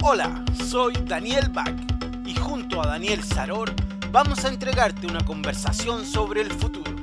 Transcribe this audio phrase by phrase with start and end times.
[0.00, 1.74] Hola, soy Daniel Bach
[2.24, 3.74] y junto a Daniel Saror
[4.12, 6.94] vamos a entregarte una conversación sobre el futuro.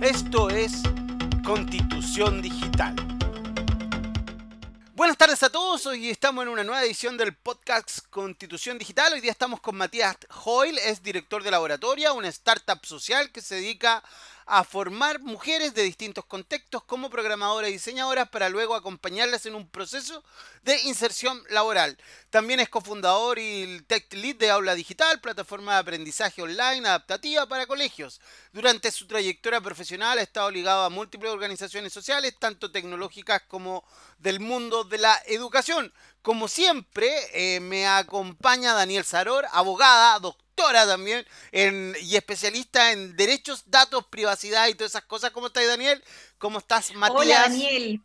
[0.00, 0.82] Esto es
[1.44, 2.96] Constitución Digital.
[4.94, 9.12] Buenas tardes a todos, hoy estamos en una nueva edición del podcast Constitución Digital.
[9.12, 13.56] Hoy día estamos con Matías Hoyle, es director de Laboratoria, una startup social que se
[13.56, 14.02] dedica
[14.54, 19.66] a formar mujeres de distintos contextos como programadoras y diseñadoras para luego acompañarlas en un
[19.66, 20.22] proceso
[20.62, 21.96] de inserción laboral.
[22.28, 27.64] También es cofundador y tech lead de Aula Digital, plataforma de aprendizaje online adaptativa para
[27.64, 28.20] colegios.
[28.52, 33.82] Durante su trayectoria profesional ha estado ligado a múltiples organizaciones sociales, tanto tecnológicas como
[34.18, 35.94] del mundo de la educación.
[36.20, 44.06] Como siempre, eh, me acompaña Daniel Saror, abogada, doctora también y especialista en derechos, datos,
[44.06, 45.30] privacidad y todas esas cosas.
[45.30, 46.02] ¿Cómo estás, Daniel?
[46.38, 47.20] ¿Cómo estás, Matías?
[47.20, 48.00] Hola, Daniel.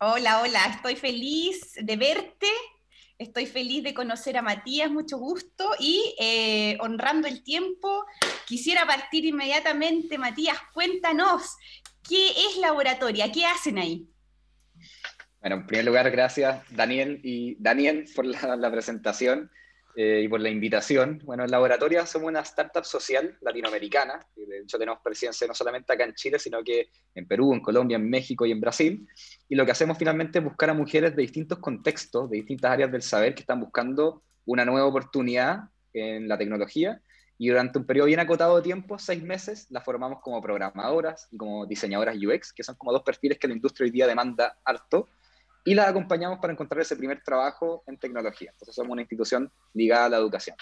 [0.00, 0.64] Hola, hola.
[0.66, 2.46] Estoy feliz de verte.
[3.18, 5.70] Estoy feliz de conocer a Matías, mucho gusto.
[5.78, 8.04] Y eh, honrando el tiempo,
[8.46, 10.18] quisiera partir inmediatamente.
[10.18, 11.56] Matías, cuéntanos,
[12.08, 13.30] ¿qué es Laboratoria?
[13.30, 14.08] ¿Qué hacen ahí?
[15.40, 19.50] Bueno, en primer lugar, gracias Daniel y Daniel por la presentación.
[19.94, 21.20] Eh, y por la invitación.
[21.22, 25.92] Bueno, en Laboratoria somos una startup social latinoamericana, y de hecho tenemos presencia no solamente
[25.92, 29.06] acá en Chile, sino que en Perú, en Colombia, en México y en Brasil.
[29.50, 32.90] Y lo que hacemos finalmente es buscar a mujeres de distintos contextos, de distintas áreas
[32.90, 37.02] del saber, que están buscando una nueva oportunidad en la tecnología.
[37.36, 41.36] Y durante un periodo bien acotado de tiempo, seis meses, las formamos como programadoras y
[41.36, 45.08] como diseñadoras UX, que son como dos perfiles que la industria hoy día demanda harto
[45.64, 48.50] y la acompañamos para encontrar ese primer trabajo en tecnología.
[48.50, 50.56] Entonces somos una institución ligada a la educación.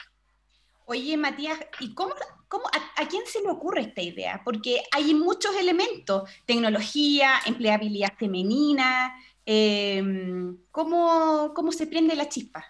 [0.87, 2.15] Oye, Matías, ¿y cómo,
[2.49, 4.43] cómo a, quién se le ocurre esta idea?
[4.45, 9.15] Porque hay muchos elementos, tecnología, empleabilidad femenina,
[9.47, 12.65] em, ¿cómo, ¿cómo, se prende la chispa?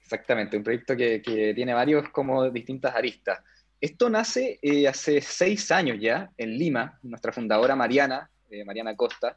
[0.00, 3.40] Exactamente, un proyecto que, que tiene varios como distintas aristas.
[3.80, 9.36] Esto nace eh, hace seis años ya en Lima, nuestra fundadora Mariana, eh, Mariana Costa,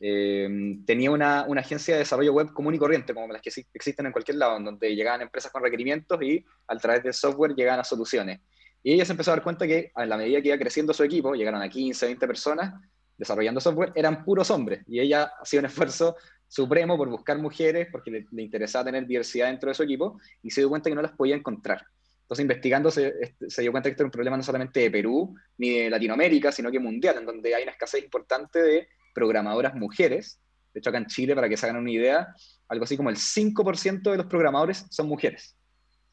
[0.00, 0.48] eh,
[0.86, 4.12] tenía una, una, agencia de desarrollo web común y corriente, como las que existen en
[4.12, 7.84] cualquier lado, en donde llegaban empresas con requerimientos y a través del software llegaban a
[7.84, 8.40] soluciones.
[8.82, 11.02] Y ella se empezó a dar cuenta que a la medida que iba creciendo su
[11.02, 12.74] equipo, llegaron a 15, 20 personas
[13.16, 14.84] desarrollando software, eran puros hombres.
[14.86, 16.16] Y ella hacía un esfuerzo
[16.46, 20.50] supremo por buscar mujeres, porque le, le interesaba tener diversidad dentro de su equipo, y
[20.50, 21.84] se dio cuenta que no las podía encontrar.
[22.28, 24.90] Entonces, investigando, se, este, se, dio cuenta que esto era un problema no solamente de
[24.90, 29.74] Perú ni de Latinoamérica, sino que mundial, en donde hay una escasez importante de programadoras
[29.74, 30.40] mujeres.
[30.72, 32.28] De hecho, acá en Chile, para que se hagan una idea,
[32.68, 35.56] algo así como el 5% de los programadores son mujeres.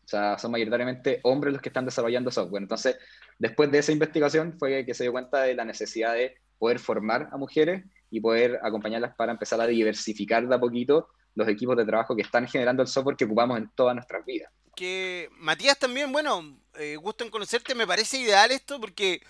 [0.05, 2.61] O sea, son mayoritariamente hombres los que están desarrollando software.
[2.61, 2.97] Entonces,
[3.39, 7.29] después de esa investigación fue que se dio cuenta de la necesidad de poder formar
[7.31, 11.85] a mujeres y poder acompañarlas para empezar a diversificar de a poquito los equipos de
[11.85, 14.51] trabajo que están generando el software que ocupamos en todas nuestras vidas.
[14.75, 19.21] Que Matías también, bueno, eh, gusto en conocerte, me parece ideal esto porque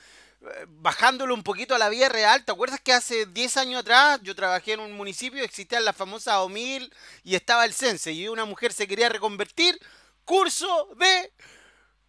[0.68, 4.36] bajándolo un poquito a la vida real, ¿te acuerdas que hace 10 años atrás yo
[4.36, 8.74] trabajé en un municipio, existían las famosas OMIL y estaba el CENSE y una mujer
[8.74, 9.80] se quería reconvertir?
[10.24, 11.34] Curso de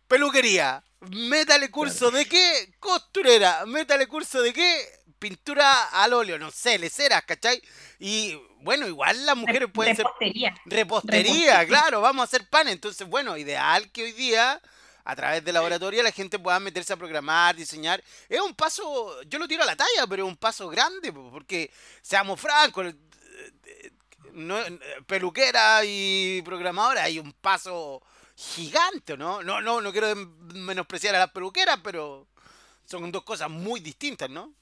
[0.09, 0.83] peluquería.
[1.01, 2.75] Métale curso de qué?
[2.79, 3.65] Costurera.
[3.67, 4.89] Métale curso de qué?
[5.19, 7.63] Pintura al óleo, no sé, leceras, ¿cachai?
[7.99, 10.55] Y bueno, igual las mujeres pueden Repostería.
[10.55, 10.63] ser...
[10.67, 11.23] Repostería.
[11.23, 12.69] Repostería, claro, vamos a hacer pan.
[12.69, 14.61] Entonces, bueno, ideal que hoy día
[15.07, 18.03] a través de laboratorio la gente pueda meterse a programar, diseñar.
[18.29, 21.71] Es un paso, yo lo tiro a la talla, pero es un paso grande, porque
[22.03, 22.93] seamos francos,
[24.33, 24.59] no,
[25.07, 28.03] peluquera y programadora hay un paso
[28.35, 29.43] gigante, ¿no?
[29.43, 30.15] No, no, no quiero
[30.55, 32.27] menospreciar a las peluqueras, pero
[32.85, 34.53] son dos cosas muy distintas, ¿no?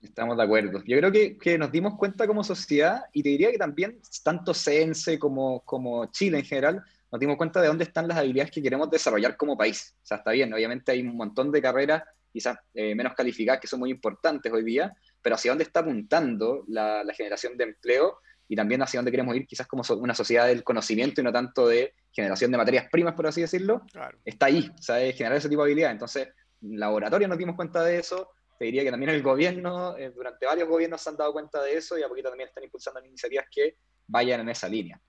[0.00, 0.84] Estamos de acuerdo.
[0.86, 4.54] Yo creo que, que, nos dimos cuenta como sociedad, y te diría que también tanto
[4.54, 8.62] CENSE como, como Chile en general, nos dimos cuenta de dónde están las habilidades que
[8.62, 9.94] queremos desarrollar como país.
[10.02, 12.02] O sea, está bien, obviamente hay un montón de carreras
[12.32, 14.92] quizás eh, menos calificadas que son muy importantes hoy día,
[15.22, 19.46] pero hacia dónde está apuntando la, generación de empleo y también hacia dónde queremos ir,
[19.46, 23.26] quizás como una sociedad del conocimiento y no tanto de generación de materias primas, por
[23.26, 23.82] así decirlo,
[24.24, 25.94] está ahí, o sea, es generar ese tipo de habilidades.
[25.94, 26.28] Entonces,
[26.62, 30.46] en laboratorio nos dimos cuenta de eso, te diría que también el gobierno, eh, durante
[30.46, 33.46] varios gobiernos se han dado cuenta de eso y a poquito también están impulsando iniciativas
[33.50, 33.76] que
[34.06, 35.00] vayan en esa línea.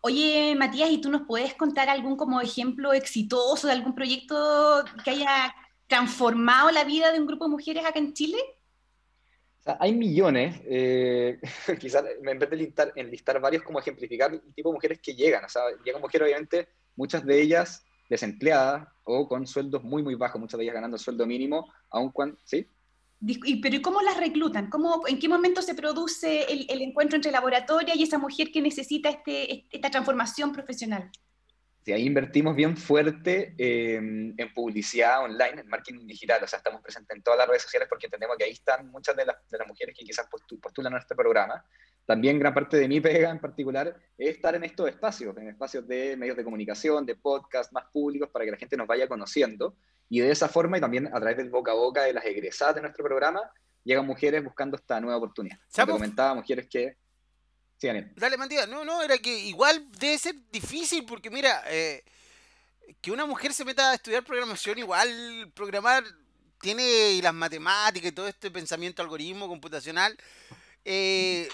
[0.00, 5.10] Oye, Matías, ¿y tú nos puedes contar algún como ejemplo exitoso de algún proyecto que
[5.10, 5.54] haya
[5.86, 8.38] transformado la vida de un grupo de mujeres acá en Chile?
[9.66, 11.40] hay millones, eh,
[11.80, 15.44] quizás en vez de listar, enlistar varios como ejemplificar el tipo de mujeres que llegan,
[15.44, 20.40] o sea, llegan mujeres obviamente, muchas de ellas desempleadas o con sueldos muy, muy bajos,
[20.40, 22.68] muchas de ellas ganando sueldo mínimo, aun cuando, ¿sí?
[23.62, 24.68] Pero ¿cómo las reclutan?
[24.68, 28.60] ¿Cómo, ¿En qué momento se produce el, el encuentro entre laboratoria y esa mujer que
[28.60, 31.10] necesita este, esta transformación profesional?
[31.84, 37.14] Sí, ahí invertimos bien fuerte en publicidad online, en marketing digital, o sea, estamos presentes
[37.14, 39.68] en todas las redes sociales porque entendemos que ahí están muchas de las, de las
[39.68, 40.26] mujeres que quizás
[40.62, 41.62] postulan a nuestro programa.
[42.06, 45.86] También gran parte de mi pega en particular es estar en estos espacios, en espacios
[45.86, 49.76] de medios de comunicación, de podcast más públicos, para que la gente nos vaya conociendo.
[50.08, 52.76] Y de esa forma, y también a través del boca a boca de las egresadas
[52.76, 53.40] de nuestro programa,
[53.84, 55.58] llegan mujeres buscando esta nueva oportunidad.
[55.74, 56.96] Como comentaba, mujeres que...
[57.76, 58.12] Sí, Daniel.
[58.16, 58.68] Dale, Matías.
[58.68, 62.04] No, no, era que igual debe ser difícil porque mira, eh,
[63.00, 66.04] que una mujer se meta a estudiar programación, igual programar
[66.60, 70.16] tiene las matemáticas y todo este pensamiento algoritmo computacional.
[70.84, 71.48] Eh,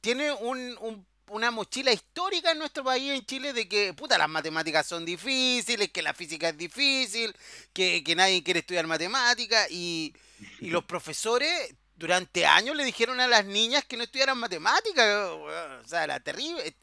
[0.00, 4.86] tiene un, una mochila histórica en nuestro país, en Chile, de que, puta, las matemáticas
[4.86, 7.34] son difíciles, que la física es difícil,
[7.72, 10.14] que, nadie quiere estudiar matemáticas, y,
[10.60, 15.48] los profesores durante años le dijeron a las niñas que no estudiaran matemáticas, o
[15.86, 16.74] sea, era terrible.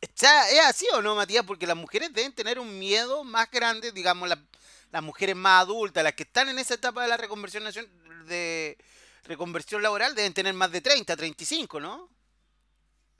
[0.00, 0.22] ¿Es
[0.64, 1.44] así o no, Matías?
[1.44, 4.38] Porque las mujeres deben tener un miedo más grande, digamos, las,
[4.90, 7.64] las mujeres más adultas, las que están en esa etapa de la reconversión
[8.26, 8.78] de
[9.24, 12.08] reconversión laboral, deben tener más de 30, 35, ¿no?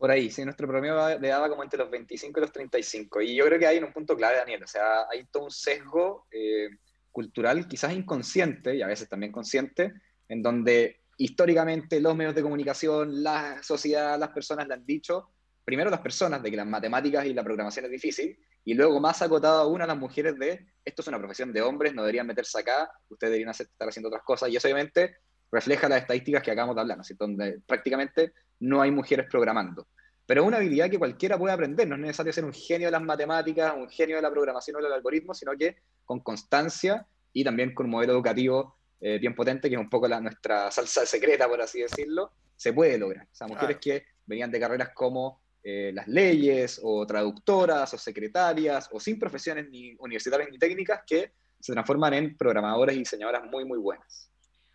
[0.04, 3.22] Por ahí, sí, nuestro promedio le daba como entre los 25 y los 35.
[3.22, 4.62] Y yo creo que hay un punto clave, Daniel.
[4.62, 6.68] O sea, hay todo un sesgo eh,
[7.10, 9.94] cultural, quizás inconsciente y a veces también consciente,
[10.28, 15.30] en donde históricamente los medios de comunicación, la sociedad, las personas le han dicho,
[15.64, 19.22] primero las personas, de que las matemáticas y la programación es difícil, y luego más
[19.22, 22.60] acotado aún a las mujeres de, esto es una profesión de hombres, no deberían meterse
[22.60, 25.16] acá, ustedes deberían estar haciendo otras cosas, y eso obviamente
[25.50, 27.04] refleja las estadísticas que acabamos de hablar, ¿no?
[27.18, 28.34] donde prácticamente
[28.64, 29.87] no hay mujeres programando.
[30.26, 32.93] Pero es una habilidad que cualquiera puede aprender, no es necesario ser un genio de
[32.93, 37.44] las matemáticas, un genio de la programación o del algoritmo, sino que con constancia y
[37.44, 41.05] también con un modelo educativo eh, bien potente, que es un poco la, nuestra salsa
[41.05, 43.26] secreta, por así decirlo, se puede lograr.
[43.26, 48.88] O sea, mujeres que venían de carreras como eh, las leyes, o traductoras, o secretarias,
[48.93, 53.66] o sin profesiones ni universitarias ni técnicas, que se transforman en programadoras y diseñadoras muy,
[53.66, 54.31] muy buenas.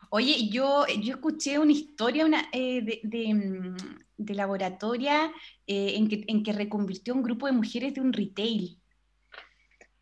[0.10, 3.76] Oye, yo, yo escuché una historia eh, de, mm,
[4.18, 5.32] de, laboratoria
[5.68, 8.80] eh, en, que, en que reconvirtió un grupo de mujeres de un retail.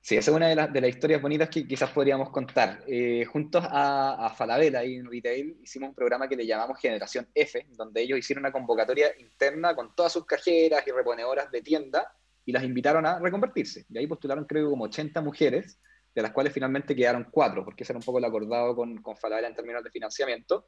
[0.07, 2.81] Sí, esa es una de, las, de las historias bonitas que quizás podríamos contar.
[2.87, 7.67] Eh, juntos a, a y en Retail hicimos un programa que le llamamos Generación F,
[7.71, 12.09] donde ellos hicieron una convocatoria interna con todas sus cajeras y reponedoras de tienda
[12.45, 13.85] y las invitaron a reconvertirse.
[13.89, 15.77] Y ahí postularon creo como 80 mujeres
[16.13, 19.15] de las cuales finalmente quedaron cuatro, porque ese era un poco el acordado con, con
[19.17, 20.67] Falabella en términos de financiamiento.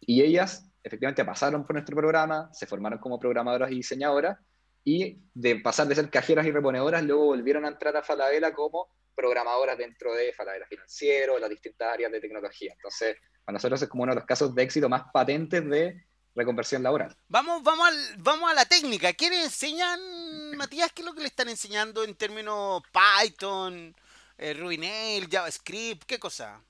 [0.00, 4.38] Y ellas efectivamente pasaron por nuestro programa, se formaron como programadoras y diseñadoras,
[4.84, 8.88] y de pasar de ser cajeras y reponedoras, luego volvieron a entrar a Falabella como
[9.16, 12.72] programadoras dentro de Falabella Financiero, las distintas áreas de tecnología.
[12.72, 16.04] Entonces, para nosotros es como uno de los casos de éxito más patentes de
[16.36, 17.16] reconversión laboral.
[17.28, 19.12] Vamos, vamos, vamos a la técnica.
[19.14, 19.98] ¿Qué le enseñan,
[20.56, 20.92] Matías?
[20.92, 23.96] ¿Qué es lo que le están enseñando en términos Python?
[24.38, 26.62] Eh, Ruinel, JavaScript, ¿qué cosa?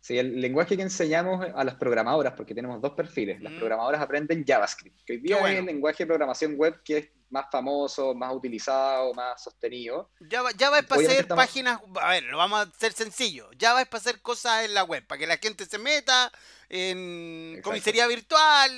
[0.00, 3.40] Sí, el lenguaje que enseñamos a las programadoras, porque tenemos dos perfiles.
[3.42, 3.58] Las mm.
[3.58, 7.46] programadoras aprenden JavaScript, que hoy día es el lenguaje de programación web que es más
[7.50, 10.10] famoso, más utilizado, más sostenido.
[10.28, 13.50] Java, Java es para hacer páginas, a ver, lo vamos a hacer sencillo.
[13.58, 16.32] Java es para hacer cosas en la web, para que la gente se meta
[16.68, 18.72] en comisaría virtual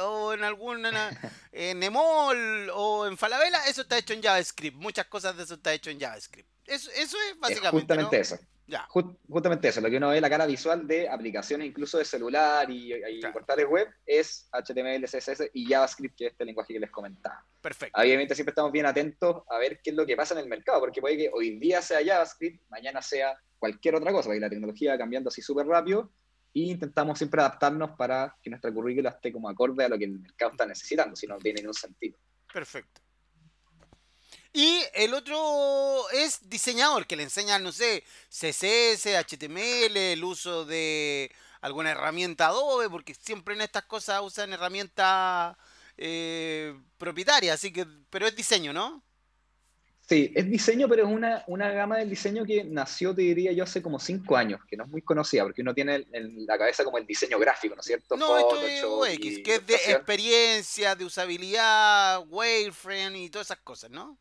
[0.00, 1.10] o en alguna
[1.52, 4.76] en Emol o en Falabella, eso está hecho en JavaScript.
[4.76, 6.51] Muchas cosas de eso está hecho en JavaScript.
[6.66, 7.80] Eso, eso es básicamente.
[7.80, 8.38] justamente eso.
[9.26, 13.20] justamente eso, lo que uno ve la cara visual de aplicaciones incluso de celular y,
[13.32, 17.44] portales web es HTML, CSS y JavaScript, que es este lenguaje que les comentaba.
[17.60, 18.00] Perfecto.
[18.00, 20.80] Obviamente siempre estamos bien atentos a ver qué es lo que pasa en el mercado,
[20.80, 24.92] porque puede que hoy día sea JavaScript, mañana sea cualquier otra cosa, porque la tecnología
[24.92, 26.10] va cambiando así súper rápido
[26.52, 30.18] y intentamos siempre adaptarnos para que nuestra currícula esté como acorde a lo que el
[30.18, 32.18] mercado está necesitando, si no tiene ningún sentido.
[32.52, 33.01] Perfecto.
[34.52, 41.32] Y el otro es diseñador, que le enseña, no sé, CSS, HTML, el uso de
[41.62, 45.56] alguna herramienta Adobe, porque siempre en estas cosas usan herramientas
[45.96, 49.02] eh, propietarias, así que, pero es diseño, ¿no?
[50.06, 53.64] Sí, es diseño, pero es una, una gama del diseño que nació, te diría yo,
[53.64, 56.84] hace como cinco años, que no es muy conocida, porque uno tiene en la cabeza
[56.84, 58.16] como el diseño gráfico, ¿no es cierto?
[58.16, 63.90] No, esto es UX, que es de experiencia, de usabilidad, wireframe y todas esas cosas,
[63.90, 64.18] ¿no?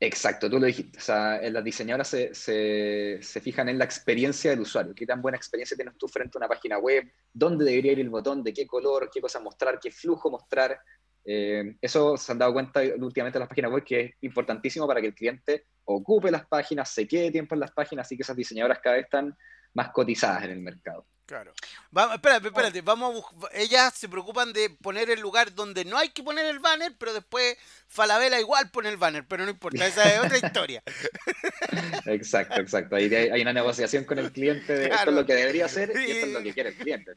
[0.00, 0.98] Exacto, tú lo dijiste.
[0.98, 4.94] O sea, las diseñadoras se, se, fijan en la experiencia del usuario.
[4.94, 7.10] ¿Qué tan buena experiencia tienes tú frente a una página web?
[7.32, 8.44] ¿Dónde debería ir el botón?
[8.44, 9.10] ¿De qué color?
[9.12, 9.80] ¿Qué cosa mostrar?
[9.80, 10.78] ¿Qué flujo mostrar?
[11.24, 15.00] Eh, eso se han dado cuenta últimamente en las páginas web que es importantísimo para
[15.00, 18.36] que el cliente ocupe las páginas, se quede tiempo en las páginas, y que esas
[18.36, 19.36] diseñadoras cada vez están
[19.74, 21.06] más cotizadas en el mercado.
[21.28, 21.52] Claro.
[21.90, 26.22] Vamos, espérate, espérate, vamos ellas se preocupan de poner el lugar donde no hay que
[26.22, 30.20] poner el banner, pero después Falabella igual pone el banner, pero no importa, esa es
[30.20, 30.82] otra historia.
[32.06, 32.96] Exacto, exacto.
[32.96, 36.12] Ahí hay una negociación con el cliente de esto es lo que debería hacer y
[36.12, 37.12] esto es lo que quiere el cliente.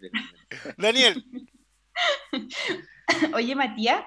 [0.75, 1.23] Daniel.
[3.33, 4.03] Oye, Matías,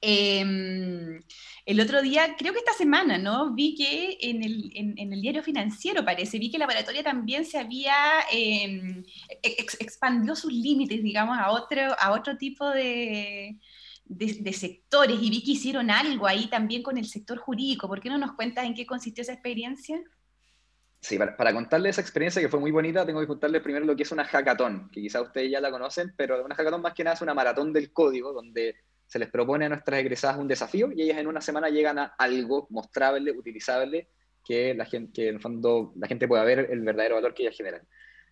[0.00, 1.20] eh,
[1.68, 3.52] el otro día, creo que esta semana, ¿no?
[3.52, 7.58] Vi que en el, en, el diario financiero, parece, vi que la laboratoria también se
[7.58, 7.94] había,
[8.32, 9.04] em,
[9.42, 13.58] expandió sus límites, digamos, a otro, a otro tipo de,
[14.06, 17.86] de, sectores y vi que hicieron algo ahí también con el sector jurídico.
[17.86, 20.00] ¿Por qué no nos cuentas en qué consistió esa experiencia?
[21.02, 23.94] Sí, para, para contarle esa experiencia que fue muy bonita, tengo que contarle primero lo
[23.94, 27.04] que es una hackathon, que quizá ustedes ya la conocen, pero una hackathon más que
[27.04, 28.74] nada es una maratón del código, donde
[29.08, 32.14] se les propone a nuestras egresadas un desafío y ellas en una semana llegan a
[32.18, 34.08] algo mostrable, utilizable,
[34.44, 37.44] que, la gente, que en el fondo la gente pueda ver el verdadero valor que
[37.44, 37.82] ellas generan.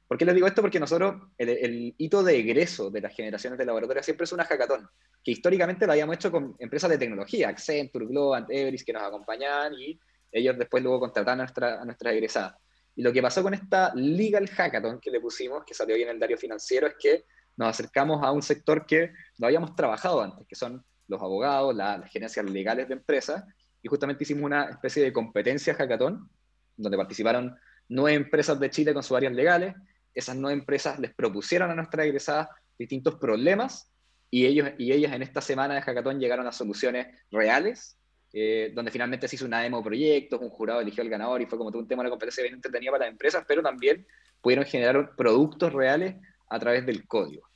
[0.07, 0.61] ¿Por qué les digo esto?
[0.61, 4.87] Porque nosotros, el, hito de egreso de las generaciones de laboratorio siempre es una hackathon,
[5.25, 9.75] que históricamente lo habíamos hecho con empresas de tecnología, Accenture, Globant, Everis, que nos acompañaban
[9.75, 9.99] y
[10.31, 12.55] ellos después luego contrataban a, a nuestras egresadas.
[12.95, 16.11] Y lo que pasó con esta Legal Hackathon que le pusimos, que salió hoy en
[16.11, 17.25] el diario financiero, es que
[17.57, 22.11] nos acercamos a un sector que no habíamos trabajado antes, que son los abogados, las
[22.11, 23.45] gerencias legales de empresas,
[23.83, 26.29] y justamente hicimos una especie de competencia hackathon,
[26.77, 27.57] donde participaron
[27.89, 29.75] nueve empresas de Chile con sus áreas legales.
[30.13, 32.49] Esas nueve empresas les propusieron a nuestras egresadas
[32.79, 33.91] distintos problemas
[34.31, 37.97] y, ellos, y ellas en esta semana de hackathon llegaron a soluciones reales,
[38.33, 41.47] eh, donde finalmente se hizo una demo de proyectos, un jurado eligió al ganador y
[41.47, 44.07] fue como todo un tema de competencia bien entretenida para las empresas, pero también
[44.43, 46.17] pudieron generar productos reales
[46.49, 47.49] a través del código.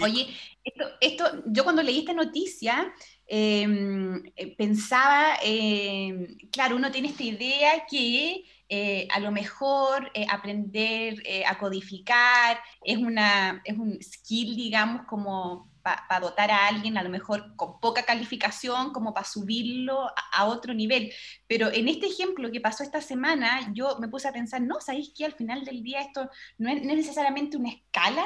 [0.00, 0.34] Oye,
[0.64, 2.92] esto, esto, yo cuando leí esta noticia
[3.26, 10.26] em, eh, pensaba, em, claro, uno tiene esta idea que eh, a lo mejor eh,
[10.30, 17.02] aprender a codificar es, una, es un skill, digamos, como para dotar a alguien a
[17.02, 21.12] lo mejor con poca calificación, como para subirlo a, otro nivel.
[21.46, 25.12] Pero en este ejemplo que pasó esta semana, yo me puse a pensar, no, ¿sabéis
[25.14, 28.24] que al final del día esto no es necesariamente una escala?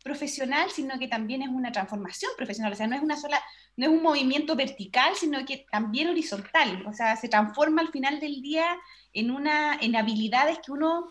[0.00, 2.72] profesional, sino que también es una transformación profesional.
[2.72, 3.42] O sea, no es una sola,
[3.76, 6.86] no es un movimiento vertical, sino que también horizontal.
[6.86, 8.78] O sea, se transforma al final del día
[9.12, 11.10] en una, en habilidades que uno,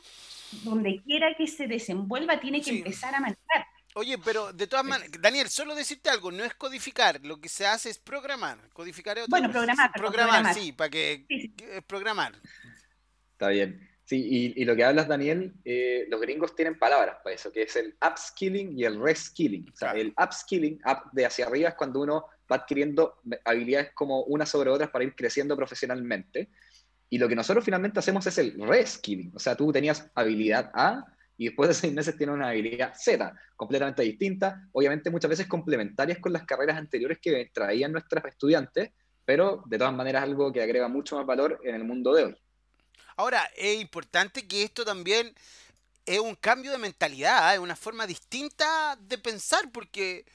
[0.64, 3.68] donde quiera que se desenvuelva, tiene que empezar a manejar.
[3.98, 7.66] Oye, pero de todas maneras, Daniel, solo decirte algo, no es codificar, lo que se
[7.66, 8.60] hace es programar.
[8.72, 9.92] Codificar es otra Bueno, programar.
[9.92, 11.26] Programar, sí, para que,
[11.88, 12.34] programar.
[13.32, 13.90] Está bien.
[14.06, 17.76] Sí, y, lo que hablas, Daniel, eh, los gringos tienen palabras para eso, que es
[17.76, 19.68] el upskilling y el reskilling.
[19.74, 24.22] O sea, el upskilling, up de hacia arriba, es cuando uno va adquiriendo habilidades como
[24.26, 26.50] unas sobre otras para ir creciendo profesionalmente.
[27.10, 29.32] Y lo que nosotros finalmente hacemos es el reskilling.
[29.36, 33.34] O sea, tú tenías habilidad A y después de seis meses tienes una habilidad Z,
[33.56, 38.92] completamente distinta, obviamente muchas veces complementarias con las carreras anteriores que traían nuestras estudiantes,
[39.24, 42.38] pero de todas maneras algo que agrega mucho más valor en el mundo de hoy.
[43.18, 45.34] Ahora, es importante que esto también
[46.06, 47.56] es un cambio de mentalidad, ¿eh?
[47.56, 50.26] es una forma distinta de pensar, porque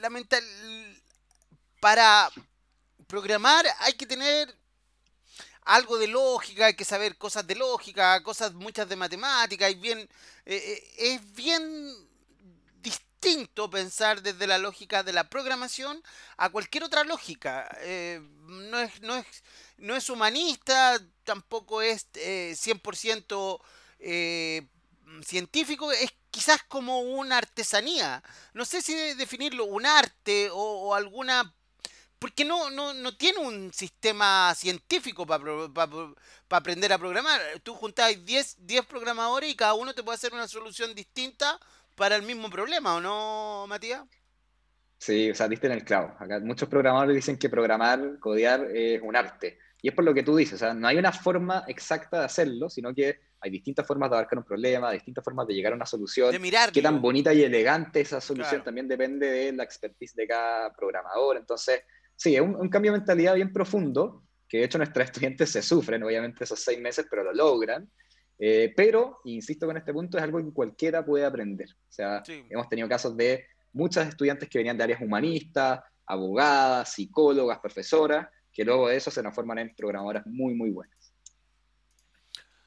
[0.00, 0.42] la mental,
[1.80, 2.30] para
[3.06, 4.54] programar hay que tener
[5.68, 9.98] algo de lógica, hay que saber cosas de lógica, cosas muchas de matemática, y bien,
[9.98, 10.08] eh,
[10.46, 11.94] eh, es bien
[12.80, 16.02] distinto pensar desde la lógica de la programación
[16.38, 17.68] a cualquier otra lógica.
[18.46, 19.26] no, es, no, es,
[19.76, 23.60] no es humanista, tampoco es 100%
[24.00, 24.68] eh, eh,
[25.22, 28.22] científico, es quizás como una artesanía.
[28.54, 31.54] No sé si definirlo un arte o, alguna...
[32.18, 35.44] Porque no, no, no, tiene un sistema científico para
[36.50, 37.40] aprender a programar.
[37.62, 41.60] Tú juntas 10, 10 programadores y cada uno te puede hacer una solución distinta
[41.94, 44.02] para el mismo problema, ¿o no, Matías?
[44.98, 46.14] Sí, o sea, diste en el clavo.
[46.18, 49.58] Acá muchos programadores dicen que programar, codear es un arte.
[49.80, 52.24] Y es por lo que tú dices, o sea, no hay una forma exacta de
[52.24, 55.76] hacerlo, sino que hay distintas formas de abarcar un problema, distintas formas de llegar a
[55.76, 56.32] una solución.
[56.32, 56.72] De mirar.
[56.72, 61.36] Qué tan bonita y elegante esa solución también depende de la expertise de cada programador.
[61.36, 61.82] Entonces,
[62.18, 66.02] sí, es un, cambio de mentalidad bien profundo, que de hecho nuestros estudiantes se sufren,
[66.02, 67.88] obviamente, esos seis meses, pero lo logran.
[68.38, 71.68] Eh, pero, insisto con este punto, es algo que cualquiera puede aprender.
[71.70, 77.58] O sea, hemos tenido casos de muchas estudiantes que venían de áreas humanistas, abogadas, psicólogas,
[77.60, 80.97] profesoras, que luego de eso se transforman en programadoras muy, muy buenas.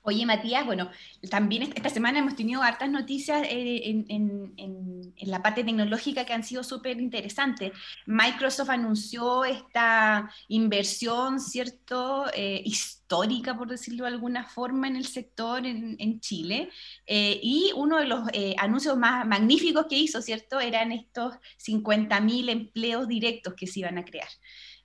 [0.03, 0.89] Oye, Matías, bueno,
[1.29, 6.63] también esta semana hemos tenido hartas noticias eh, en, la parte tecnológica que han sido
[6.63, 7.71] súper interesantes.
[8.07, 15.65] Microsoft anunció esta inversión, ¿cierto?, eh, histórica, por decirlo de alguna forma, en el sector
[15.67, 16.69] en, Chile.
[17.05, 18.21] Eh, y uno de los
[18.57, 24.05] anuncios más magníficos que hizo, ¿cierto?, eran estos 50.000 empleos directos que se iban a
[24.05, 24.29] crear.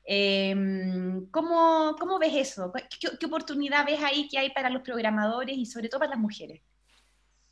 [0.08, 2.72] Em, ¿cómo, ¿cómo, ves eso?
[3.18, 6.62] ¿Qué, oportunidad ves ahí que hay para los programadores y sobre todo para las mujeres?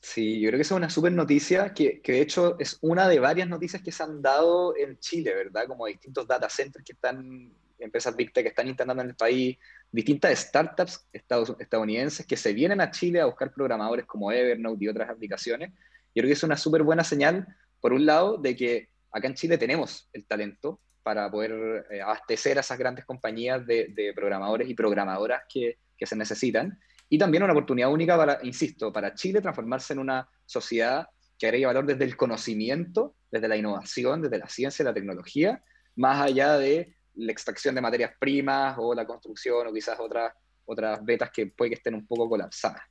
[0.00, 3.18] Sí, yo creo que es una súper noticia, que, que, de hecho es una de
[3.18, 5.66] varias noticias que se han dado en Chile, ¿verdad?
[5.66, 9.58] Como distintos data centers que están, empresas Big Tech que están instalando en el país,
[9.90, 15.10] distintas startups estadounidenses que se vienen a Chile a buscar programadores como Evernote y otras
[15.10, 15.70] aplicaciones.
[16.14, 17.48] Yo creo que es una súper buena señal,
[17.80, 22.56] por un lado, de que acá en Chile tenemos el talento, para poder eh, abastecer
[22.56, 26.78] a esas grandes compañías de, programadores y programadoras que, se necesitan.
[27.08, 31.08] Y también una oportunidad única para, insisto, para Chile transformarse en una sociedad
[31.38, 35.62] que agregue valor desde el conocimiento, desde la innovación, desde la ciencia y la tecnología,
[35.96, 40.34] más allá de la extracción de materias primas o la construcción o quizás otras,
[40.66, 42.82] otras betas que puede que estén un poco colapsadas.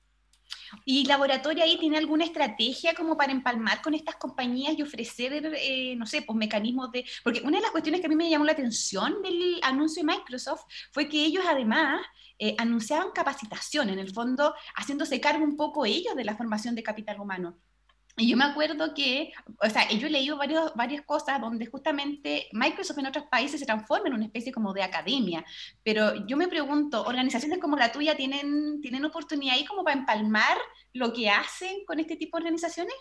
[0.85, 5.95] ¿Y Laboratorio ahí tiene alguna estrategia como para empalmar con estas compañías y ofrecer, eh,
[5.95, 7.05] no sé, pues mecanismos de...
[7.23, 10.13] Porque una de las cuestiones que a mí me llamó la atención del anuncio de
[10.13, 12.05] Microsoft fue que ellos además
[12.39, 16.83] eh, anunciaban capacitación, en el fondo haciéndose cargo un poco ellos de la formación de
[16.83, 17.57] capital humano.
[18.15, 22.47] Y yo me acuerdo que, o sea, yo he leído varios, varias cosas donde justamente
[22.51, 25.43] Microsoft en otros países se transforma en una especie como de academia,
[25.83, 30.57] pero yo me pregunto, ¿organizaciones como la tuya tienen, tienen oportunidad ahí como para empalmar
[30.93, 32.93] lo que hacen con este tipo de organizaciones?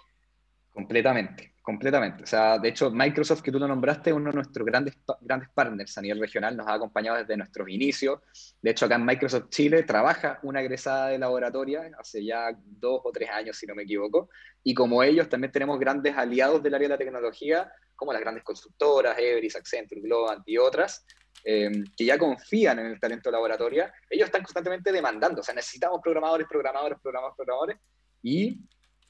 [0.70, 2.24] Completamente, completamente.
[2.24, 5.48] O sea, de hecho, Microsoft, que tú lo nombraste, es uno de nuestros grandes, grandes
[5.50, 8.20] partners a nivel regional, nos ha acompañado desde nuestros inicios.
[8.60, 13.12] De hecho, acá en Microsoft Chile trabaja una egresada de laboratoria hace ya dos o
[13.12, 14.28] tres años, si no me equivoco.
[14.64, 18.42] Y como ellos, también tenemos grandes aliados del área de la tecnología, como las grandes
[18.42, 21.06] constructoras, Everis, Accenture, Globant y otras,
[21.44, 23.92] em, que ya confían en el talento de laboratoria.
[24.10, 27.76] Ellos están constantemente demandando, o sea, necesitamos programadores, programadores, programadores, programadores.
[28.24, 28.60] Y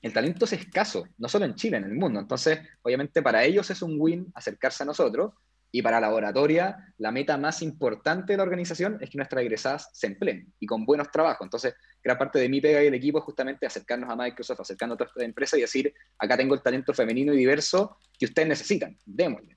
[0.02, 2.20] el talento es escaso, no solo en Chile, en el mundo.
[2.20, 5.32] Entonces, obviamente para ellos es un win acercarse a nosotros
[5.70, 9.88] y para la laboratoria la meta más importante de la organización es que nuestras egresadas
[9.92, 11.46] se empleen y con buenos trabajos.
[11.46, 15.00] Entonces, gran parte de mi pega y el equipo es justamente acercarnos a Microsoft, acercarnos
[15.00, 18.98] a otras empresas y decir, acá tengo el talento femenino y diverso que ustedes necesitan,
[19.06, 19.56] démosle.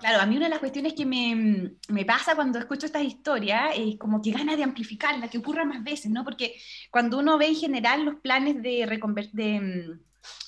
[0.00, 3.72] Claro, a mí una de las cuestiones que me, me, pasa cuando escucho estas historias
[3.76, 6.24] es como que gana de amplificarla, que ocurra más veces, ¿no?
[6.24, 6.54] Porque
[6.90, 8.86] cuando uno ve en general los planes de,
[9.32, 9.98] de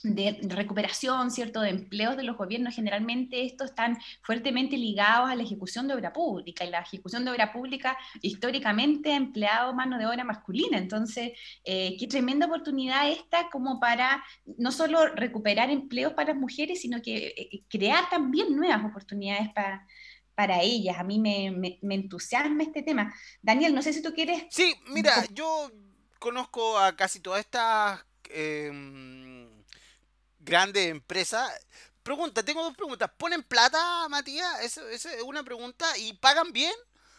[0.02, 5.42] de recuperación, ¿cierto?, de empleos de los gobiernos, generalmente estos están fuertemente ligados a la
[5.42, 10.06] ejecución de obra pública, y la ejecución de obra pública históricamente ha empleado mano de
[10.06, 10.78] obra masculina.
[10.78, 11.32] Entonces,
[11.64, 14.24] eh, qué tremenda oportunidad esta como para
[14.58, 19.86] no solo recuperar empleos para las mujeres, sino que eh, crear también nuevas oportunidades para,
[20.34, 20.98] para ellas.
[20.98, 23.12] A mí me, me, entusiasma este tema.
[23.42, 24.44] Daniel, no sé si tú quieres...
[24.50, 25.70] Sí, mira, yo
[26.18, 28.04] conozco a casi todas estas...
[28.30, 29.39] Em,
[30.40, 31.48] grande empresa.
[32.02, 33.10] Pregunta, tengo dos preguntas.
[33.16, 34.60] ¿Ponen plata, Matías?
[34.62, 35.96] Esa es una pregunta.
[35.98, 36.72] ¿Y pagan bien?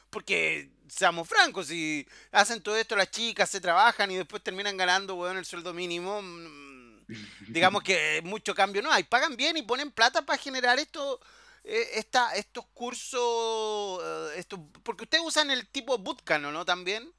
[0.10, 5.16] Porque, seamos francos, si hacen todo esto las chicas, se trabajan y después terminan ganando,
[5.16, 7.06] bueno, el sueldo mínimo, mm,
[7.48, 9.04] digamos que mucho cambio no hay.
[9.04, 11.22] ¿Pagan bien y ponen plata para generar esto,
[11.64, 14.02] eh, esta, estos cursos?
[14.04, 16.66] Eh, esto, porque ustedes usan el tipo bootcamp, ¿no?
[16.66, 17.10] También.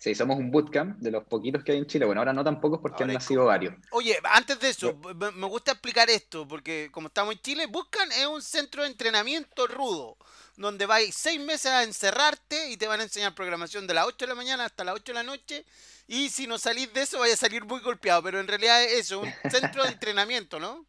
[0.00, 2.06] Sí, somos un bootcamp de los poquitos que hay en Chile.
[2.06, 3.74] Bueno, ahora no tan pocos porque han nacido varios.
[3.90, 4.98] Oye, antes de eso,
[5.34, 9.66] me gusta explicar esto, porque como estamos en Chile, Bootcamp es un centro de entrenamiento
[9.66, 10.16] rudo,
[10.56, 14.24] donde vais seis meses a encerrarte y te van a enseñar programación de las 8
[14.24, 15.66] de la mañana hasta las 8 de la noche.
[16.06, 18.22] Y si no salís de eso, vais a salir muy golpeado.
[18.22, 20.86] Pero en realidad es eso, un centro de entrenamiento, ¿no?